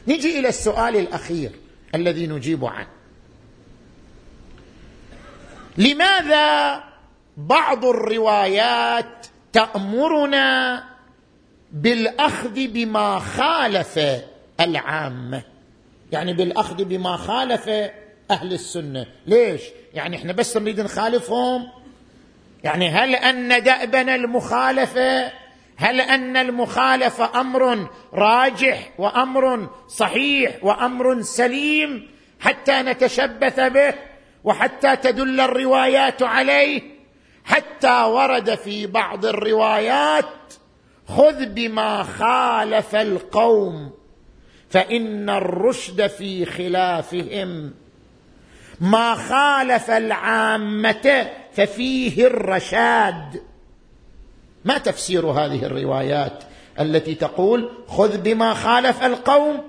نجي 0.08 0.40
إلى 0.40 0.50
السؤال 0.50 0.96
الأخير 0.96 1.52
الذي 1.96 2.28
نجيب 2.28 2.66
عنه. 2.66 2.88
لماذا 5.78 6.84
بعض 7.38 7.86
الروايات 7.86 9.28
تأمرنا 9.54 10.84
بالأخذ 11.74 12.68
بما 12.68 13.20
خالف 13.20 14.00
العامه 14.60 15.42
يعني 16.12 16.34
بالأخذ 16.34 16.84
بما 16.84 17.18
خالف 17.18 17.70
أهل 18.32 18.54
السنة. 18.54 19.06
ليش؟ 19.28 19.62
يعني 19.94 20.18
إحنا 20.18 20.34
بس 20.34 20.58
نريد 20.58 20.82
نخالفهم. 20.82 21.68
يعني 22.64 22.90
هل 22.90 23.16
أن 23.16 23.64
دأبنا 23.64 24.16
المخالفه 24.16 25.32
هل 25.78 26.02
أن 26.02 26.38
المخالفه 26.38 27.42
أمر 27.42 27.90
راجح 28.14 28.90
وأمر 28.98 29.70
صحيح 29.88 30.64
وأمر 30.64 31.22
سليم 31.22 32.08
حتى 32.40 32.82
نتشبث 32.82 33.60
به 33.60 33.94
وحتى 34.44 34.96
تدل 34.96 35.40
الروايات 35.40 36.24
عليه؟ 36.24 36.82
حتى 37.46 38.04
ورد 38.04 38.56
في 38.56 38.88
بعض 38.88 39.26
الروايات 39.26 40.26
خذ 41.08 41.46
بما 41.46 42.04
خالف 42.04 42.96
القوم 42.96 43.92
فإن 44.70 45.30
الرشد 45.30 46.08
في 46.08 46.46
خلافهم. 46.46 47.74
ما 48.82 49.16
خالف 49.16 49.92
العامة 49.92 51.28
ففيه 51.54 52.28
الرشاد. 52.28 53.42
ما 54.66 54.78
تفسير 54.78 55.26
هذه 55.26 55.66
الروايات 55.66 56.44
التي 56.80 57.16
تقول 57.16 57.70
خذ 57.88 58.18
بما 58.18 58.54
خالف 58.54 59.04
القوم 59.04 59.64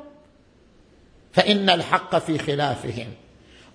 فإن 1.32 1.70
الحق 1.70 2.18
في 2.18 2.38
خلافهم. 2.38 3.08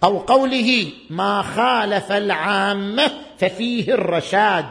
أو 0.04 0.20
قوله 0.20 0.92
ما 1.10 1.42
خالف 1.42 2.12
العامة 2.12 3.12
ففيه 3.38 3.94
الرشاد. 3.94 4.66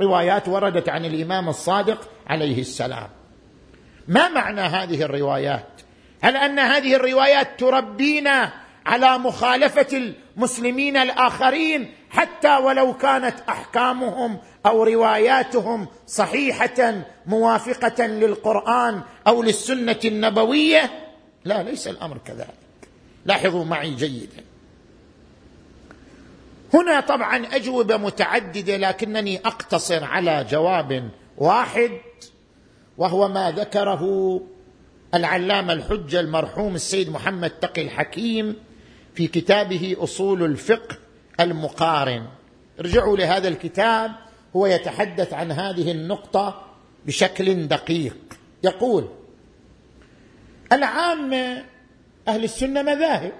روايات 0.00 0.48
وردت 0.48 0.88
عن 0.88 1.04
الإمام 1.04 1.48
الصادق 1.48 2.08
عليه 2.26 2.60
السلام. 2.60 3.08
ما 4.08 4.28
معنى 4.28 4.60
هذه 4.60 5.02
الروايات؟ 5.02 5.66
هل 6.20 6.36
أن 6.36 6.58
هذه 6.58 6.94
الروايات 6.94 7.60
تربينا 7.60 8.52
على 8.86 9.18
مخالفة 9.18 10.12
المسلمين 10.36 10.96
الآخرين 10.96 11.90
حتى 12.10 12.56
ولو 12.56 12.94
كانت 12.96 13.34
أحكامهم 13.48 14.38
أو 14.66 14.82
رواياتهم 14.84 15.86
صحيحة 16.06 16.94
موافقة 17.26 18.06
للقرآن 18.06 19.02
أو 19.26 19.42
للسنة 19.42 20.00
النبوية؟ 20.04 20.90
لا 21.44 21.62
ليس 21.62 21.88
الأمر 21.88 22.18
كذلك. 22.18 22.48
لاحظوا 23.24 23.64
معي 23.64 23.94
جيدا. 23.94 24.44
هنا 26.74 27.00
طبعا 27.00 27.46
أجوبة 27.46 27.96
متعددة 27.96 28.76
لكنني 28.76 29.38
أقتصر 29.38 30.04
على 30.04 30.46
جواب 30.50 31.10
واحد 31.38 31.90
وهو 32.98 33.28
ما 33.28 33.50
ذكره 33.50 34.40
العلامة 35.14 35.72
الحجة 35.72 36.20
المرحوم 36.20 36.74
السيد 36.74 37.10
محمد 37.10 37.50
تقي 37.50 37.82
الحكيم 37.82 38.56
في 39.14 39.26
كتابه 39.26 39.96
أصول 39.98 40.42
الفقه 40.42 40.96
المقارن. 41.40 42.26
ارجعوا 42.80 43.16
لهذا 43.16 43.48
الكتاب 43.48 44.10
هو 44.56 44.66
يتحدث 44.66 45.32
عن 45.34 45.52
هذه 45.52 45.90
النقطة 45.92 46.66
بشكل 47.06 47.66
دقيق. 47.68 48.16
يقول 48.62 49.08
العامه 50.72 51.64
أهل 52.28 52.44
السنة 52.44 52.82
مذاهب 52.82 53.32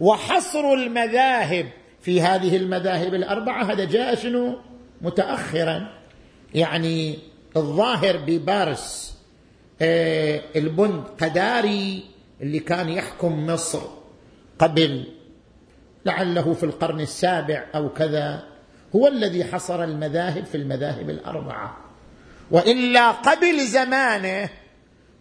وحصر 0.00 0.72
المذاهب 0.72 1.68
في 2.00 2.20
هذه 2.20 2.56
المذاهب 2.56 3.14
الأربعة 3.14 3.72
هذا 3.72 3.84
جاء 3.84 4.14
شنو؟ 4.14 4.58
متاخرا. 5.02 5.95
يعني 6.56 7.18
الظاهر 7.56 8.16
ببارس 8.16 9.16
آه، 9.82 10.42
البند 10.56 11.04
قداري 11.20 12.04
اللي 12.40 12.58
كان 12.58 12.88
يحكم 12.88 13.46
مصر 13.46 13.82
قبل 14.58 15.06
لعله 16.06 16.54
في 16.54 16.64
القرن 16.64 17.00
السابع 17.00 17.66
أو 17.74 17.88
كذا 17.88 18.42
هو 18.96 19.08
الذي 19.08 19.44
حصر 19.44 19.84
المذاهب 19.84 20.44
في 20.44 20.56
المذاهب 20.56 21.10
الأربعة. 21.10 21.76
وإلا 22.50 23.10
قبل 23.10 23.66
زمانه 23.66 24.48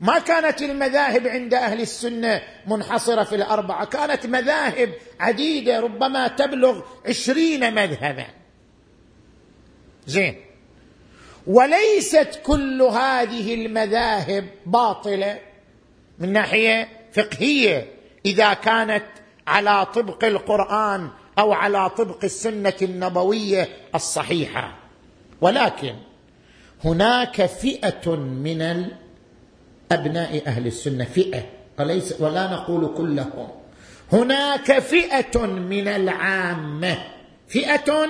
ما 0.02 0.20
كانت 0.20 0.62
المذاهب 0.62 1.28
عند 1.28 1.54
أهل 1.54 1.82
السنة 1.82 2.42
منحصرة 2.68 3.24
في 3.24 3.36
الأربعة 3.36 3.86
كانت 3.86 4.26
مذاهب 4.26 4.90
عديدة 5.20 5.80
ربما 5.80 6.28
تبلغ 6.28 6.82
عشرين 7.06 7.76
مذهبا. 7.76 8.26
زين. 10.08 10.45
وليست 11.48 12.40
كل 12.44 12.82
هذه 12.82 13.54
المذاهب 13.54 14.46
باطلة 14.66 15.40
من 16.20 16.34
ناحية 16.34 16.90
فقهية. 17.14 17.88
إذا 18.26 18.54
كانت 18.54 19.06
على 19.48 19.86
طبق 19.86 20.26
القرآن 20.26 21.10
أو 21.40 21.54
على 21.54 21.90
طبق 21.90 22.24
السنة 22.24 22.74
النبوية 22.82 23.70
الصحيحة. 23.96 24.78
ولكن 25.42 25.96
هناك 26.84 27.46
فئة 27.46 28.16
من 28.16 28.86
ابناء 29.92 30.48
أهل 30.48 30.68
السنة 30.68 31.06
فئة 31.06 31.46
وليس 31.80 32.22
ولا 32.22 32.52
نقول 32.52 32.94
كلهم. 32.98 33.48
هناك 34.12 34.80
فئة 34.80 35.46
من 35.46 35.88
العامة 35.88 36.98
فئة 37.48 38.08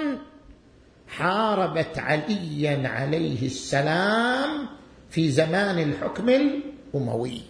حاربت 1.07 1.99
عليا 1.99 2.89
عليه 2.89 3.45
السلام 3.45 4.67
في 5.09 5.31
زمان 5.31 5.79
الحكم 5.79 6.29
الأموي. 6.29 7.41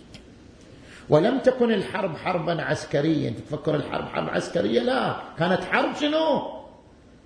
ولم 1.10 1.40
تكن 1.40 1.72
الحرب 1.72 2.18
حربا 2.18 2.62
عسكريا. 2.62 3.34
تفكر 3.48 3.76
الحرب 3.76 4.08
حرب 4.08 4.30
عسكرية؟ 4.30 4.82
لا. 4.82 5.16
كانت 5.40 5.64
حرب 5.64 5.96
شنو؟ 5.96 6.52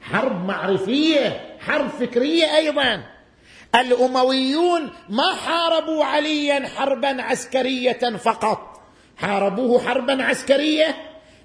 حرب 0.01 0.45
معرفية 0.45 1.57
حرب 1.59 1.87
فكرية 1.87 2.55
أيضا. 2.55 3.03
الأمويون 3.75 4.89
ما 5.09 5.35
حاربوا 5.35 6.05
عليا 6.05 6.67
حربا 6.67 7.21
عسكرية 7.21 8.17
فقط. 8.17 8.81
حاربوه 9.17 9.79
حربا 9.79 10.23
عسكرية 10.23 10.95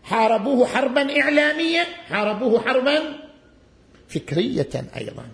حاربوه 0.05 0.66
حربا 0.66 1.20
إعلامية 1.20 1.87
حاربوه 2.09 2.61
حربا 2.61 3.24
فكرية 4.09 4.85
أيضا. 4.97 5.27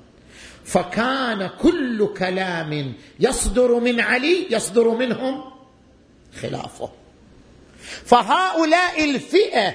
فكان 0.65 1.51
كل 1.63 2.09
كلام 2.19 2.95
يصدر 3.21 3.81
من 3.81 4.01
علي 4.01 4.47
يصدر 4.51 4.89
منهم 4.89 5.45
خلافه. 6.43 6.91
فهؤلاء 8.05 9.05
الفئة 9.05 9.75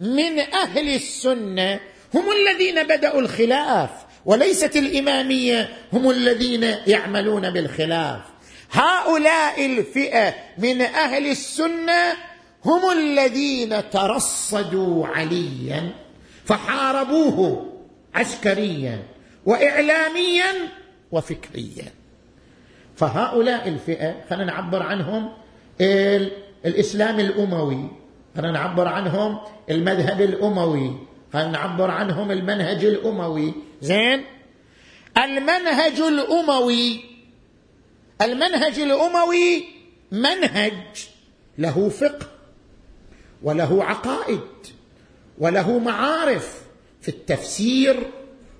من 0.00 0.38
أهل 0.38 0.94
السنة 0.94 1.80
هم 2.14 2.24
الذين 2.32 2.82
بدأوا 2.82 3.20
الخلاف 3.20 3.90
وليست 4.24 4.76
الإمامية 4.76 5.76
هم 5.92 6.10
الذين 6.10 6.62
يعملون 6.86 7.50
بالخلاف. 7.50 8.20
هؤلاء 8.72 9.66
الفئة 9.66 10.34
من 10.58 10.82
أهل 10.82 11.30
السنة 11.30 12.12
هم 12.64 12.90
الذين 12.90 13.90
ترصدوا 13.90 15.06
عليا 15.06 15.90
فحاربوه. 16.44 17.71
عسكريا 18.14 19.02
واعلاميا 19.46 20.52
وفكريا. 21.12 21.92
فهؤلاء 22.96 23.68
الفئة 23.68 24.14
خلينا 24.30 24.44
نعبر 24.44 24.82
عنهم 24.82 25.32
الإسلام 26.66 27.20
الأموي 27.20 27.90
خلينا 28.36 28.52
نعبر 28.52 28.88
عنهم 28.88 29.38
المذهب 29.70 30.20
الأموي 30.20 30.96
خلينا 31.32 31.50
نعبر 31.50 31.90
عنهم 31.90 32.30
المنهج 32.30 32.84
الأموي. 32.84 33.54
زين؟ 33.82 34.24
المنهج 35.18 36.00
الأموي 36.00 37.00
المنهج 38.22 38.78
الأموي 38.78 39.64
منهج 40.12 41.08
له 41.58 41.88
فقه 41.88 42.26
وله 43.42 43.84
عقائد 43.84 44.40
وله 45.38 45.78
معارف 45.78 46.61
في 47.02 47.08
التفسير 47.08 47.96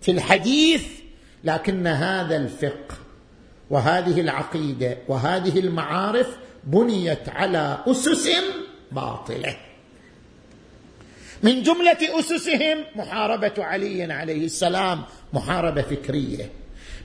في 0.01 0.11
الحديث 0.11 0.87
لكن 1.45 1.87
هذا 1.87 2.37
الفقه 2.37 2.97
وهذه 3.71 4.21
العقيدة 4.21 4.99
وهذه 5.09 5.59
المعارف 5.59 6.37
بنيت 6.65 7.29
على 7.29 7.79
أسس 7.87 8.31
باطلة. 8.93 9.57
من 11.43 11.63
جملة 11.63 11.99
أسسهم 12.21 12.79
محاربة 12.97 13.53
علي 13.59 14.13
عليه 14.13 14.45
السلام 14.45 15.03
محاربة 15.33 15.83
فكرية. 15.83 16.51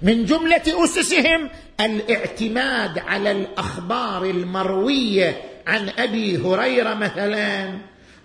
من 0.01 0.25
جملة 0.25 0.85
أسسهم 0.85 1.49
الاعتماد 1.79 2.99
على 2.99 3.31
الأخبار 3.31 4.25
المروية 4.25 5.41
عن 5.67 5.89
أبي 5.89 6.37
هريرة 6.37 6.93
مثلا 6.93 7.77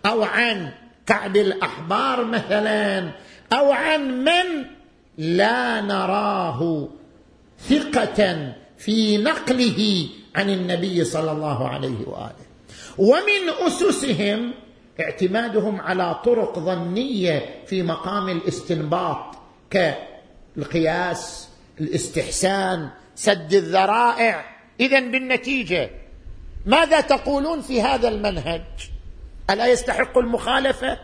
أو 0.07 0.23
عن 0.23 0.71
كعب 1.07 1.37
الأحبار 1.37 2.25
مثلا 2.25 3.11
أو 3.53 3.73
عن 3.73 4.25
من 4.25 4.65
لا 5.19 5.81
نراه 5.81 6.89
ثقة 7.59 8.53
في 8.79 9.19
نقله 9.19 10.09
عن 10.35 10.51
النبي 10.51 11.05
صلى 11.05 11.33
الله 11.33 11.69
عليه 11.69 12.09
وآله. 12.09 12.47
ومن 12.99 13.67
أسسهم 13.67 14.55
اعتمادهم 15.01 15.81
على 15.81 16.21
طرق 16.25 16.59
ظنية 16.59 17.65
في 17.67 17.83
مقام 17.83 18.29
الاستنباط 18.29 19.37
كالقياس 19.71 21.49
الاستحسان 21.81 22.89
سد 23.15 23.55
الذرائع. 23.55 24.45
اذا 24.81 25.01
بالنتيجة 25.01 25.91
ماذا 26.67 27.01
تقولون 27.01 27.61
في 27.61 27.83
هذا 27.83 28.09
المنهج؟ 28.09 28.92
ألا 29.51 29.67
يستحق 29.67 30.19
المخالفة؟ 30.19 30.99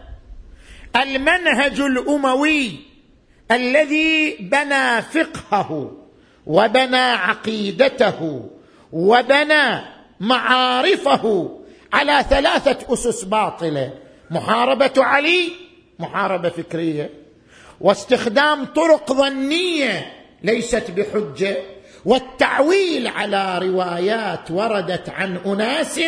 المنهج 0.97 1.80
الأموي 1.80 2.76
الذي 3.51 4.36
بنى 4.41 5.03
فقهه 5.03 5.93
وبنى 6.47 6.97
عقيدته 6.97 8.51
وبنى 8.93 9.80
معارفه 10.20 11.55
على 11.93 12.24
ثلاثة 12.30 12.95
أسس 12.95 13.24
باطلة 13.24 13.95
محاربة 14.30 14.93
علي 14.97 15.53
محاربة 15.99 16.49
فكرية 16.49 17.11
واستخدام 17.80 18.64
طرق 18.64 19.12
ظنية 19.12 20.12
ليست 20.43 20.91
بحجة 20.91 21.57
والتعويل 22.05 23.07
على 23.07 23.59
روايات 23.59 24.51
وردت 24.51 25.09
عن 25.09 25.36
أناس 25.36 26.01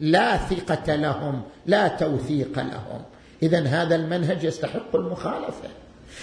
لا 0.00 0.36
ثقة 0.36 0.94
لهم 0.94 1.42
لا 1.66 1.88
توثيق 1.88 2.58
لهم. 2.58 3.02
اذا 3.42 3.66
هذا 3.66 3.94
المنهج 3.94 4.44
يستحق 4.44 4.96
المخالفة. 4.96 5.68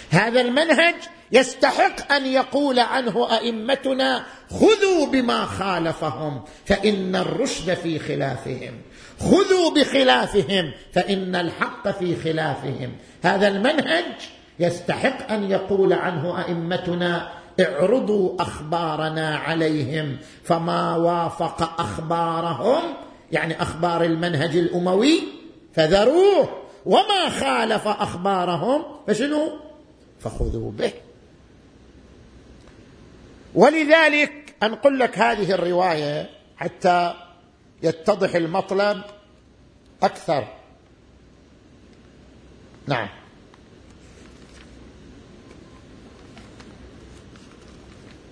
هذا 0.09 0.41
المنهج 0.41 0.95
يستحق 1.31 2.11
أن 2.11 2.25
يقول 2.25 2.79
عنه 2.79 3.37
أئمتنا 3.37 4.23
خذوا 4.49 5.07
بما 5.11 5.45
خالفهم 5.45 6.41
فإن 6.65 7.15
الرشد 7.15 7.73
في 7.73 7.99
خلافهم. 7.99 8.73
خذوا 9.19 9.71
بخلافهم 9.75 10.71
فإن 10.93 11.35
الحق 11.35 11.87
في 11.91 12.15
خلافهم. 12.15 12.91
هذا 13.23 13.47
المنهج 13.47 14.05
يستحق 14.59 15.31
أن 15.31 15.51
يقول 15.51 15.93
عنه 15.93 16.41
أئمتنا 16.41 17.29
اعرضوا 17.59 18.41
أخبارنا 18.41 19.37
عليهم 19.37 20.17
فما 20.43 20.95
وافق 20.95 21.81
أخبارهم 21.81 22.81
يعني 23.33 23.61
أخبار 23.61 24.03
المنهج 24.03 24.57
الأموي 24.57 25.23
فذروه 25.73 26.61
وما 26.85 27.29
خالف 27.29 27.87
أخبارهم 27.87 28.83
فشنو؟ 29.07 29.59
فخذوا 30.19 30.71
به. 30.71 30.93
ولذلك 33.55 34.55
أنقل 34.63 34.99
لك 34.99 35.19
هذه 35.19 35.51
الرواية 35.51 36.29
حتى 36.57 37.13
يتضح 37.83 38.35
المطلب 38.35 39.01
أكثر. 40.03 40.47
نعم. 42.87 43.07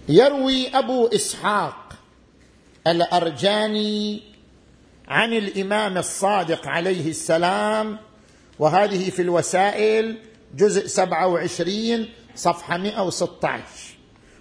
يروي 0.10 0.68
أبو 0.68 1.08
إسحاق 1.08 1.94
الأرجاني 2.88 4.31
عن 5.08 5.34
الإمام 5.34 5.98
الصادق 5.98 6.68
عليه 6.68 7.10
السلام 7.10 7.98
وهذه 8.60 9.10
في 9.10 9.22
الوسائل 9.22 10.18
جزء 10.56 10.88
27 10.88 12.08
صفحة 12.36 12.78
116 12.78 13.64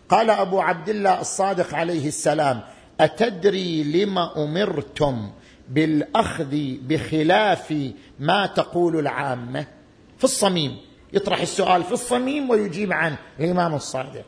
قال 0.08 0.30
أبو 0.30 0.60
عبد 0.60 0.88
الله 0.88 1.20
الصادق 1.20 1.74
عليه 1.74 2.08
السلام 2.08 2.60
أتدري 3.00 3.82
لما 3.82 4.44
أمرتم 4.44 5.30
بالأخذ 5.68 6.56
بخلاف 6.82 7.74
ما 8.20 8.46
تقول 8.46 8.98
العامة؟ 8.98 9.66
في 10.18 10.24
الصميم. 10.24 10.76
يطرح 11.12 11.40
السؤال 11.40 11.84
في 11.84 11.92
الصميم 11.92 12.50
ويجيب 12.50 12.92
عنه 12.92 13.16
الإمام 13.40 13.74
الصادق. 13.74 14.24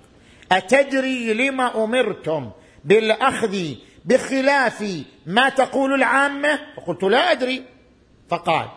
أتدري 0.53 1.35
لما 1.35 1.85
أمرتم 1.85 2.51
بالأخذ 2.85 3.75
بخلاف 4.05 5.03
ما 5.27 5.49
تقول 5.49 5.95
العامة؟ 5.95 6.59
فقلت 6.77 7.03
لا 7.03 7.33
أدري. 7.33 7.63
فقال 8.29 8.69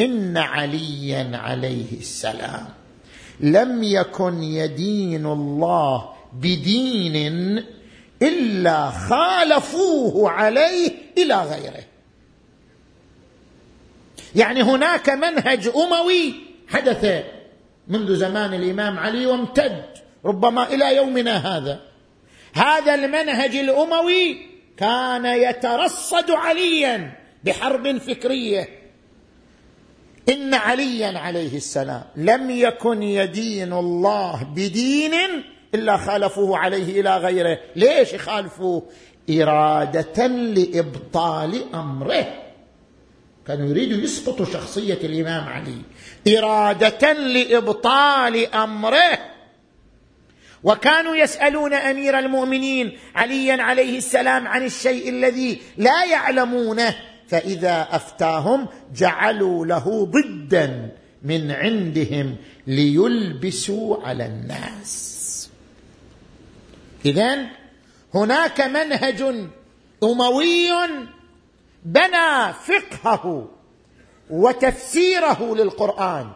إن 0.00 0.36
عليا 0.36 1.30
عليه 1.34 1.98
السلام 1.98 2.68
لم 3.40 3.82
يكن 3.82 4.42
يدين 4.42 5.26
الله 5.26 6.08
بدين 6.32 7.64
إلا 8.22 8.90
خالفوه 8.90 10.30
عليه 10.30 10.92
إلى 11.18 11.42
غيره. 11.42 11.84
يعني 14.34 14.62
هناك 14.62 15.10
منهج 15.10 15.68
أموي 15.68 16.34
حدث 16.68 17.24
منذ 17.88 18.16
زمان 18.16 18.54
الإمام 18.54 18.98
علي 18.98 19.26
وامتد 19.26 19.84
ربما 20.24 20.68
إلى 20.68 20.96
يومنا 20.96 21.56
هذا. 21.56 21.80
هذا 22.52 22.94
المنهج 22.94 23.56
الأموي 23.56 24.48
كان 24.78 25.26
يترصد 25.26 26.30
عليا 26.30 27.12
بحرب 27.44 27.98
فكرية. 27.98 28.68
إن 30.28 30.54
عليا 30.54 31.18
عليه 31.18 31.56
السلام 31.56 32.04
لم 32.16 32.50
يكن 32.50 33.02
يدين 33.02 33.72
الله 33.72 34.42
بدين 34.42 35.14
إلا 35.74 35.96
خالفوه 35.96 36.58
عليه 36.58 37.00
إلى 37.00 37.16
غيره. 37.16 37.58
ليش 37.76 38.12
يخالفوه 38.12 38.82
إرادة 39.30 40.26
لإبطال 40.26 41.74
أمره. 41.74 42.26
كانوا 43.46 43.68
يريدوا 43.68 43.98
يسقطوا 43.98 44.46
شخصية 44.46 44.98
الإمام 45.04 45.48
علي. 45.48 45.82
إرادة 46.38 47.12
لإبطال 47.12 48.54
أمره. 48.54 49.18
وكانوا 50.64 51.16
يسألون 51.16 51.74
أمير 51.74 52.18
المؤمنين 52.18 52.98
عليا 53.14 53.62
عليه 53.62 53.98
السلام 53.98 54.48
عن 54.48 54.64
الشيء 54.64 55.08
الذي 55.08 55.60
لا 55.76 56.04
يعلمونه 56.04 56.94
فإذا 57.28 57.88
أفتاهم 57.90 58.68
جعلوا 58.94 59.66
له 59.66 60.04
ضدا 60.04 60.90
من 61.22 61.50
عندهم 61.50 62.36
ليلبسوا 62.66 64.06
على 64.06 64.26
الناس. 64.26 65.50
اذا 67.04 67.46
هناك 68.14 68.60
منهج 68.60 69.22
أموي 70.02 70.70
بنى 71.84 72.52
فقهه 72.52 73.48
وتفسيره 74.30 75.54
للقرآن 75.54 76.30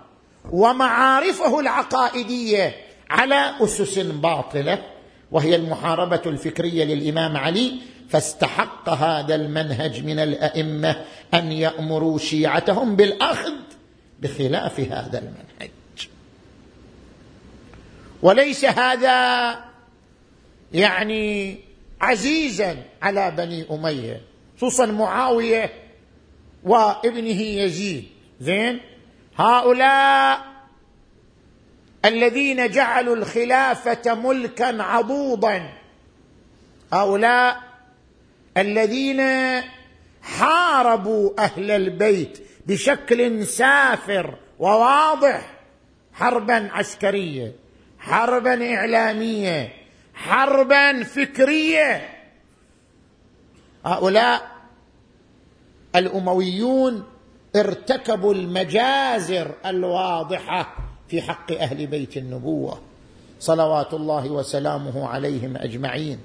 ومعارفه 0.50 1.60
العقائدية 1.60 2.74
على 3.12 3.54
أسس 3.60 3.98
باطلة 3.98 4.78
وهي 5.30 5.56
المحاربة 5.56 6.22
الفكرية 6.26 6.84
للإمام 6.84 7.36
علي 7.36 7.72
فاستحق 8.08 8.88
هذا 8.88 9.34
المنهج 9.34 10.04
من 10.04 10.18
الأئمة 10.18 11.04
أن 11.34 11.52
يأمروا 11.52 12.18
شيعتهم 12.18 12.96
بالأخذ 12.96 13.52
بخلاف 14.20 14.80
هذا 14.80 15.18
المنهج. 15.18 15.70
وليس 18.22 18.64
هذا 18.64 19.58
يعني 20.72 21.58
عزيزا 22.00 22.76
على 23.02 23.30
بني 23.30 23.66
أمية 23.70 24.20
خصوصا 24.56 24.86
معاوية 24.86 25.72
وابنه 26.64 27.40
يزيد. 27.42 28.04
زين؟ 28.40 28.80
هؤلاء 29.36 30.51
الذين 32.04 32.70
جعلوا 32.70 33.16
الخلافة 33.16 34.14
ملكا 34.14 34.82
عضوضا 34.82 35.72
هؤلاء 36.92 37.60
الذين 38.56 39.22
حاربوا 40.22 41.30
أهل 41.38 41.70
البيت 41.70 42.38
بشكل 42.66 43.46
سافر 43.46 44.34
وواضح. 44.58 45.52
حربا 46.14 46.68
عسكرية 46.72 47.52
حربا 47.98 48.74
إعلامية 48.74 49.72
حربا 50.14 51.02
فكرية. 51.02 52.08
هؤلاء 53.86 54.52
الأمويون 55.96 57.04
ارتكبوا 57.56 58.34
المجازر 58.34 59.54
الواضحة. 59.66 60.76
في 61.12 61.22
حق 61.22 61.52
أهل 61.52 61.86
بيت 61.86 62.16
النبوة 62.16 62.80
صلوات 63.40 63.94
الله 63.94 64.30
وسلامه 64.30 65.08
عليهم 65.08 65.56
أجمعين. 65.56 66.18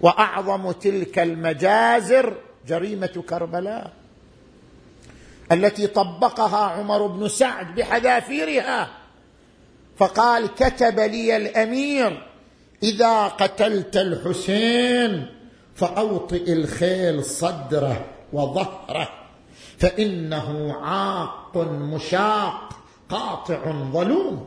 وأعظم 0.00 0.70
تلك 0.70 1.18
المجازر 1.18 2.36
جريمة 2.68 3.24
كربلاء 3.28 3.92
التي 5.52 5.86
طبقها 5.86 6.58
عمر 6.58 7.06
بن 7.06 7.28
سعد 7.28 7.74
بحذافيرها. 7.74 8.90
فقال 9.96 10.54
كتب 10.54 11.00
لي 11.00 11.36
الأمير 11.36 12.26
إذا 12.82 13.26
قتلت 13.26 13.96
الحسين 13.96 15.26
فأوطئ 15.74 16.52
الخيل 16.52 17.24
صدره 17.24 18.04
وظهره 18.32 19.08
فإنه 19.78 20.76
عاق 20.82 21.56
مشاق. 21.66 22.81
قاطع 23.08 23.72
ظلوم. 23.92 24.46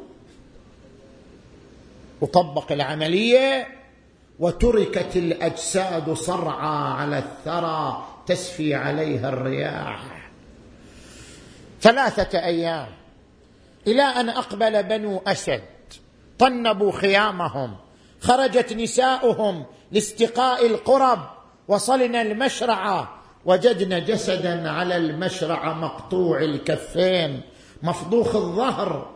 وطبق 2.21 2.71
العملية 2.71 3.67
وتركت 4.39 5.15
الأجساد 5.15 6.13
صرعى 6.13 6.93
على 6.93 7.17
الثرى 7.17 8.07
تسفي 8.25 8.75
عليها 8.75 9.29
الرياح. 9.29 10.29
ثلاثة 11.81 12.39
أيام 12.45 12.87
إلى 13.87 14.01
أن 14.03 14.29
أقبل 14.29 14.83
بنو 14.83 15.21
اسد 15.27 15.61
طنبوا 16.39 16.91
خيامهم. 16.91 17.75
خرجت 18.21 18.73
نساؤهم 18.73 19.65
لاستقاء 19.91 20.67
القرب. 20.67 21.19
وصلنا 21.67 22.21
المشرعة. 22.21 23.21
وجدنا 23.45 23.99
جسدا 23.99 24.69
على 24.69 24.97
المشرعة 24.97 25.73
مقطوع 25.73 26.39
الكفين. 26.39 27.41
مفضوخ 27.85 28.35
الظهر. 28.35 29.15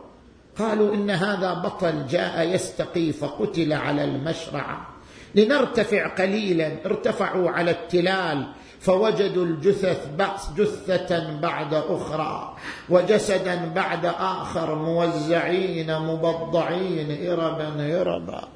قالوا 0.58 0.94
إن 0.94 1.10
هذا 1.10 1.54
بطل 1.54 2.06
جاء 2.06 2.48
يستقي 2.54 3.12
فقتل 3.12 3.72
على 3.72 4.04
المشرعه 4.04 4.86
لنرتفع 5.34 6.08
قليلا 6.08 6.86
ارتفعوا 6.86 7.50
على 7.50 7.70
التلال 7.70 8.46
فوجدوا 8.80 9.44
الجثث 9.44 10.08
جثة 10.56 11.40
بعد 11.40 11.74
أخرى 11.74 12.56
وجسدا 12.88 13.72
بعد 13.74 14.06
آخر 14.18 14.74
موزعين 14.74 15.98
مبضعين 15.98 17.30
إربا 17.30 18.00
إربا. 18.00 18.48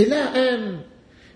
إلى 0.00 0.16
أن 0.16 0.80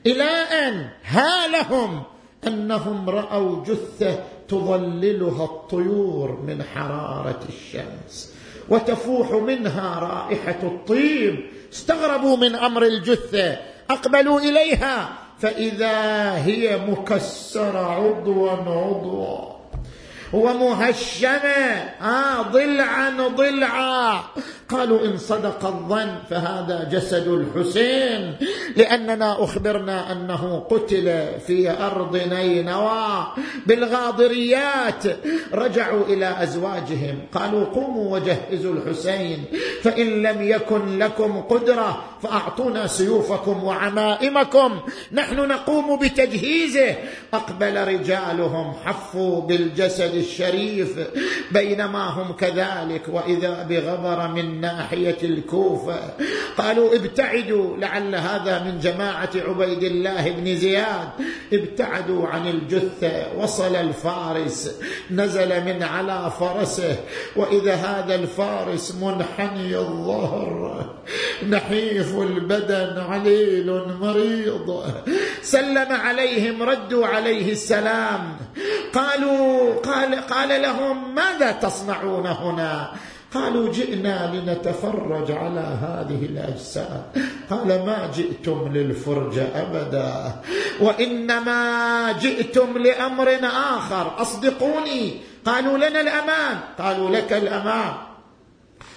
إلى 0.06 0.30
أن 0.68 0.88
هالهم 1.04 2.02
أنهم 2.46 3.10
رأوا 3.10 3.64
جثة 3.64 4.18
تظللها 4.48 5.44
الطيور 5.44 6.40
من 6.46 6.62
حرارة 6.62 7.40
الشمس 7.48 8.34
وتفوح 8.68 9.32
منها 9.32 9.98
رائحة 9.98 10.58
الطيب. 10.62 11.40
استغربوا 11.72 12.36
من 12.36 12.54
أمر 12.54 12.82
الجثة. 12.82 13.58
أقبلوا 13.90 14.40
إليها. 14.40 15.08
فإذا 15.38 16.32
هي 16.44 16.78
مكسرة 16.88 17.78
عضوا 17.78 18.50
عضوا. 18.50 19.55
ومهشمة. 20.32 21.86
آه 22.02 22.42
ضلعا 22.42 23.28
ضلعا 23.36 24.20
قالوا 24.68 25.04
إن 25.04 25.18
صدق 25.18 25.66
الظن 25.66 26.14
فهذا 26.30 26.88
جسد 26.92 27.28
الحسين 27.28 28.36
لأننا 28.76 29.44
أخبرنا 29.44 30.12
أنه 30.12 30.66
قتل 30.70 31.28
في 31.46 31.70
أرض 31.70 32.16
نينوى 32.16 33.26
بالغاضريات. 33.66 35.02
رجعوا 35.52 36.04
إلى 36.04 36.42
أزواجهم 36.42 37.18
قالوا 37.34 37.64
قوموا 37.64 38.18
وجهزوا 38.18 38.74
الحسين 38.74 39.44
فإن 39.82 40.22
لم 40.22 40.42
يكن 40.42 40.98
لكم 40.98 41.40
قدرة 41.40 42.04
فأعطونا 42.22 42.86
سيوفكم 42.86 43.64
وعمائمكم. 43.64 44.80
نحن 45.12 45.36
نقوم 45.36 45.98
بتجهيزه. 45.98 46.94
أقبل 47.34 47.88
رجالهم 47.88 48.74
حفوا 48.84 49.40
بالجسد 49.40 50.15
الشريف 50.16 50.98
بينما 51.50 52.04
هم 52.04 52.32
كذلك 52.32 53.02
وإذا 53.08 53.62
بغبر 53.62 54.28
من 54.28 54.60
ناحية 54.60 55.16
الكوفة 55.22 55.98
قالوا 56.58 56.94
ابتعدوا 56.94 57.76
لعل 57.76 58.14
هذا 58.14 58.62
من 58.62 58.80
جماعة 58.80 59.30
عبيد 59.34 59.82
الله 59.82 60.30
بن 60.30 60.56
زياد. 60.56 61.08
ابتعدوا 61.52 62.26
عن 62.26 62.48
الجثة 62.48 63.38
وصل 63.38 63.76
الفارس 63.76 64.80
نزل 65.10 65.64
من 65.64 65.82
على 65.82 66.32
فرسه 66.40 66.96
وإذا 67.36 67.74
هذا 67.74 68.14
الفارس 68.14 68.94
منحني 68.94 69.76
الظهر 69.76 70.86
نحيف 71.48 72.14
البدن 72.18 72.98
عليل 72.98 73.82
مريض. 74.00 74.84
سلم 75.42 75.92
عليهم 75.92 76.62
ردوا 76.62 77.06
عليه 77.06 77.52
السلام 77.52 78.36
قالوا 78.92 79.74
قال 79.74 80.05
قال 80.14 80.62
لهم 80.62 81.14
ماذا 81.14 81.52
تصنعون 81.52 82.26
هنا? 82.26 82.90
قالوا 83.34 83.72
جئنا 83.72 84.30
لنتفرج 84.34 85.30
على 85.30 85.60
هذه 85.60 86.26
الأجساد. 86.26 87.02
قال 87.50 87.68
ما 87.68 88.10
جئتم 88.16 88.72
للفرجه 88.72 89.46
أبدا. 89.54 90.32
وإنما 90.80 92.12
جئتم 92.12 92.78
لأمر 92.78 93.38
آخر. 93.44 94.22
أصدقوني. 94.22 95.20
قالوا 95.44 95.76
لنا 95.76 96.00
الأمان. 96.00 96.58
قالوا 96.78 97.10
لك 97.10 97.32
الأمان. 97.32 97.92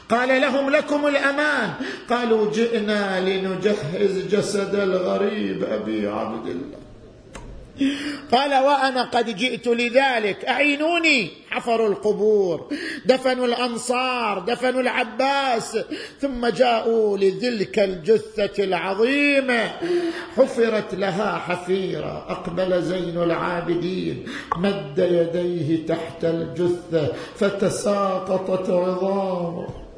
قال 0.10 0.42
لهم 0.42 0.70
لكم 0.70 1.08
الأمان. 1.08 1.74
قالوا 2.10 2.52
جئنا 2.52 3.20
لنجهز 3.20 4.28
جسد 4.36 4.76
الغريب 4.76 5.64
أبي 5.64 6.08
عبد 6.08 6.48
الله. 6.48 6.89
قال 8.32 8.64
وأنا 8.64 9.04
قد 9.04 9.36
جئت 9.36 9.68
لذلك. 9.68 10.46
أعينوني. 10.46 11.28
حفروا 11.50 11.90
القبور. 11.90 12.70
دفنوا 13.06 13.46
الأنصار. 13.46 14.40
دفنوا 14.40 14.82
العباس. 14.82 15.78
ثم 16.22 16.48
جاءوا 16.48 17.18
لتلك 17.18 17.80
الجثة 17.80 18.64
العظيمة. 18.64 19.72
حفرت 20.38 20.96
لها 20.96 21.38
حفيره 21.38 22.26
أقبل 22.30 22.82
زين 22.82 23.18
العابدين. 23.24 24.26
مد 24.58 24.98
يديه 24.98 25.86
تحت 25.86 26.26
الجثة. 26.26 27.14
فتساقطت 27.36 28.70
عظامه. 28.70 29.89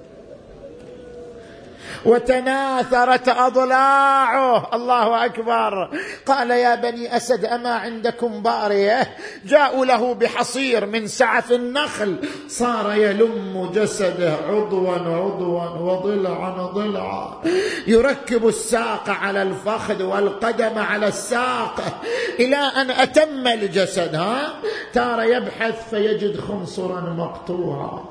وتناثرت 2.05 3.29
أضلاعه. 3.29 4.75
الله 4.75 5.25
أكبر. 5.25 5.89
قال 6.25 6.51
يا 6.51 6.75
بني 6.75 7.17
أسد 7.17 7.45
أما 7.45 7.69
عندكم 7.69 8.41
بارية؟ 8.41 9.17
جاءوا 9.45 9.85
له 9.85 10.13
بحصير 10.13 10.85
من 10.85 11.07
سعف 11.07 11.51
النخل. 11.51 12.15
صار 12.47 12.93
يلم 12.93 13.71
جسده 13.75 14.33
عضوا 14.49 14.93
عضوا 14.93 15.63
وضلعا 15.63 16.71
ضلعا 16.73 17.41
يركب 17.87 18.47
الساق 18.47 19.09
على 19.09 19.41
الفخذ 19.41 20.03
والقدم 20.03 20.77
على 20.77 21.07
الساق 21.07 22.01
إلى 22.39 22.55
أن 22.55 22.91
أتم 22.91 23.47
الجسد. 23.47 24.15
ها؟ 24.15 24.53
تار 24.93 25.23
يبحث 25.23 25.89
فيجد 25.89 26.39
خنصرا 26.39 27.01
مقطوعا. 27.01 28.03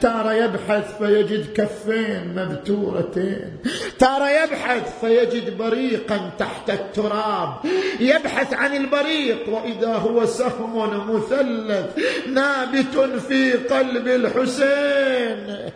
تار 0.00 0.32
يبحث 0.32 0.98
فيجد 0.98 1.52
كفين 1.52 2.34
مبتورتين 2.34 3.21
تار 3.98 4.22
يبحث 4.28 5.00
فيجد 5.00 5.58
بريقا 5.58 6.30
تحت 6.38 6.70
التراب. 6.70 7.54
يبحث 8.00 8.54
عن 8.54 8.76
البريق 8.76 9.48
وإذا 9.48 9.94
هو 9.94 10.26
سهم 10.26 10.76
مثلث 11.14 11.98
نابت 12.28 13.20
في 13.28 13.52
قلب 13.52 14.08
الحسين. 14.08 15.70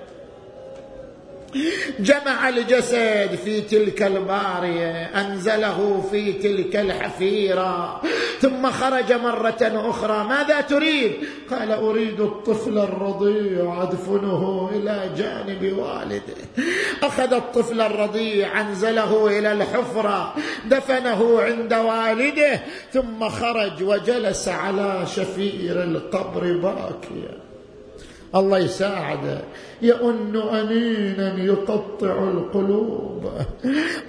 جمع 2.01 2.49
الجسد 2.49 3.39
في 3.45 3.61
تلك 3.61 4.03
البارية 4.03 4.91
أنزله 5.21 6.09
في 6.11 6.33
تلك 6.33 6.77
الحفيرة. 6.77 8.01
ثم 8.41 8.71
خرج 8.71 9.13
مرة 9.13 9.91
أخرى 9.91 10.25
ماذا 10.25 10.61
تريد؟ 10.61 11.13
قال 11.51 11.73
أريد 11.73 12.21
الطفل 12.21 12.79
الرضيع 12.79 13.83
أدفنه 13.83 14.71
إلى 14.75 15.11
جانب 15.17 15.79
والده. 15.79 16.67
أخذ 17.03 17.33
الطفل 17.33 17.81
الرضيع 17.81 18.61
أنزله 18.61 19.39
إلى 19.39 19.53
الحفرة 19.53 20.35
دفنه 20.65 21.41
عند 21.43 21.75
والده 21.75 22.61
ثم 22.93 23.29
خرج 23.29 23.83
وجلس 23.83 24.49
على 24.49 25.07
شفير 25.07 25.83
القبر 25.83 26.57
باكيا. 26.57 27.46
الله 28.35 28.59
يساعده 28.59 29.41
يؤن 29.83 30.37
أنينا 30.37 31.45
يقطع 31.45 32.19
القلوب. 32.19 33.31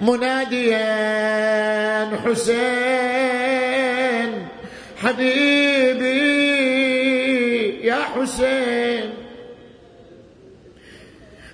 مناديا 0.00 0.88
حسين. 2.24 3.68
حبيبي 4.96 6.18
يا 7.86 7.94
حسين. 7.94 9.14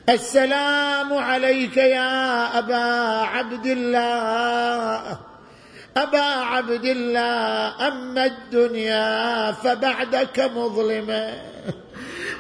السلام 0.09 1.13
عليك 1.13 1.77
يا 1.77 2.59
أبا 2.59 2.85
عبد 3.27 3.67
الله. 3.67 5.19
أبا 5.97 6.19
عبد 6.23 6.85
الله 6.85 7.89
أما 7.89 8.25
الدنيا 8.25 9.53
فبعدك 9.53 10.51
مظلمة 10.57 11.35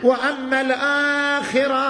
وأما 0.02 0.60
الآخرة 0.60 1.84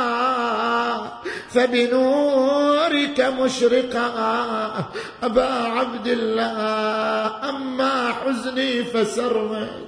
فبنورك 1.50 3.20
مشرقه 3.20 4.88
أبا 5.22 5.48
عبد 5.48 6.06
الله 6.06 7.48
أما 7.48 8.12
حزني 8.12 8.84
فسرمد 8.84 9.84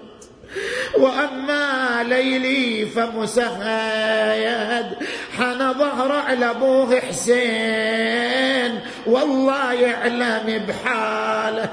وأما 0.98 2.02
ليلي 2.02 2.86
فمسهد 2.86 4.96
حنى 5.38 5.72
ظهره 5.72 6.14
على 6.14 6.50
أبوه 6.50 7.00
حسين. 7.00 8.80
والله 9.06 9.72
يعلم 9.72 10.66
بحاله. 10.68 11.68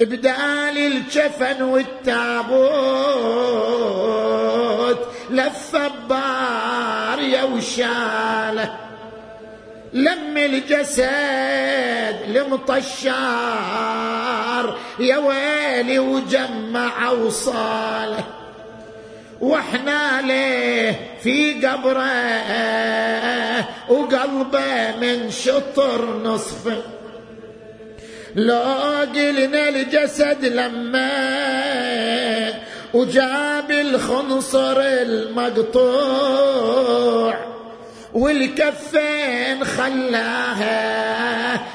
ابدال 0.00 0.78
الجفن 0.78 1.62
والتابوت. 1.62 4.15
لف 5.30 5.76
يا 7.20 7.42
وشاله 7.42 8.76
لم 9.92 10.36
الجسد 10.36 12.16
لمطشار 12.28 13.56
يا 14.98 15.16
ويلي 15.18 15.98
وجمع 15.98 17.10
وصاله. 17.10 18.24
وإحنا 19.40 20.22
ليه 20.22 21.00
في 21.22 21.66
قبره 21.66 22.10
وقلبه 23.88 24.96
من 25.00 25.30
شطر 25.30 26.20
نصفه. 26.24 26.82
لو 28.34 28.62
قلنا 29.14 29.68
الجسد 29.68 30.44
لما 30.44 31.10
وجاب 32.96 33.70
الخنصر 33.70 34.80
المقطوع 34.80 36.26
والكفين 38.14 39.64
خلاها 39.64 40.76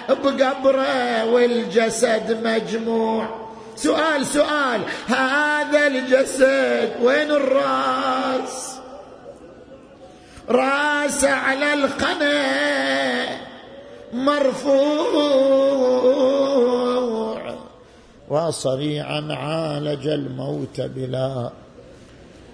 بقبره 0.10 1.26
والجسد 1.26 2.38
مجموع. 2.44 3.30
سؤال 3.76 4.26
سؤال 4.26 4.82
هذا 5.08 5.88
الجسد 5.88 6.92
وين 7.02 7.32
الراس؟ 7.32 8.76
راس 10.50 11.24
على 11.24 11.74
القنا 11.74 12.44
مرفوع. 14.14 15.62
وصريعا 18.32 19.34
عالج 19.34 20.08
الموت 20.08 20.82
بلا 20.82 21.52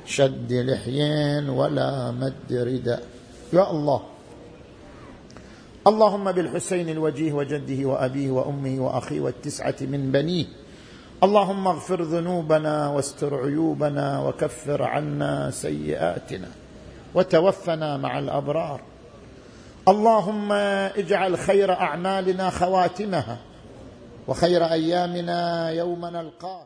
شد 0.05 0.53
لحيين 0.53 1.49
ولا 1.49 2.11
مد 2.11 2.49
رداء. 2.51 3.03
يا 3.53 3.71
الله. 3.71 4.01
اللهم 5.88 6.32
بالحسين 6.32 6.89
الوجيه 6.89 7.34
وجده 7.34 7.86
وأبيه 7.86 8.32
وأمه 8.32 8.75
وأخيه 8.86 9.19
والتسعة 9.19 9.75
من 9.82 10.11
بنيه. 10.11 10.45
اللهم 11.23 11.67
اغفر 11.67 12.01
ذنوبنا 12.01 12.89
واستر 12.89 13.36
عيوبنا 13.36 14.21
وكفر 14.21 14.84
عنا 14.84 15.51
سيئاتنا 15.51 16.47
وتوفنا 17.15 17.97
مع 17.97 18.19
الأبرار. 18.19 18.82
اللهم 19.88 20.51
اجعل 20.51 21.38
خير 21.38 21.71
أعمالنا 21.73 22.49
خواتمها. 22.49 23.38
وخير 24.28 24.65
أيامنا 24.65 25.69
يوم 25.69 26.05
نلقاك. 26.05 26.65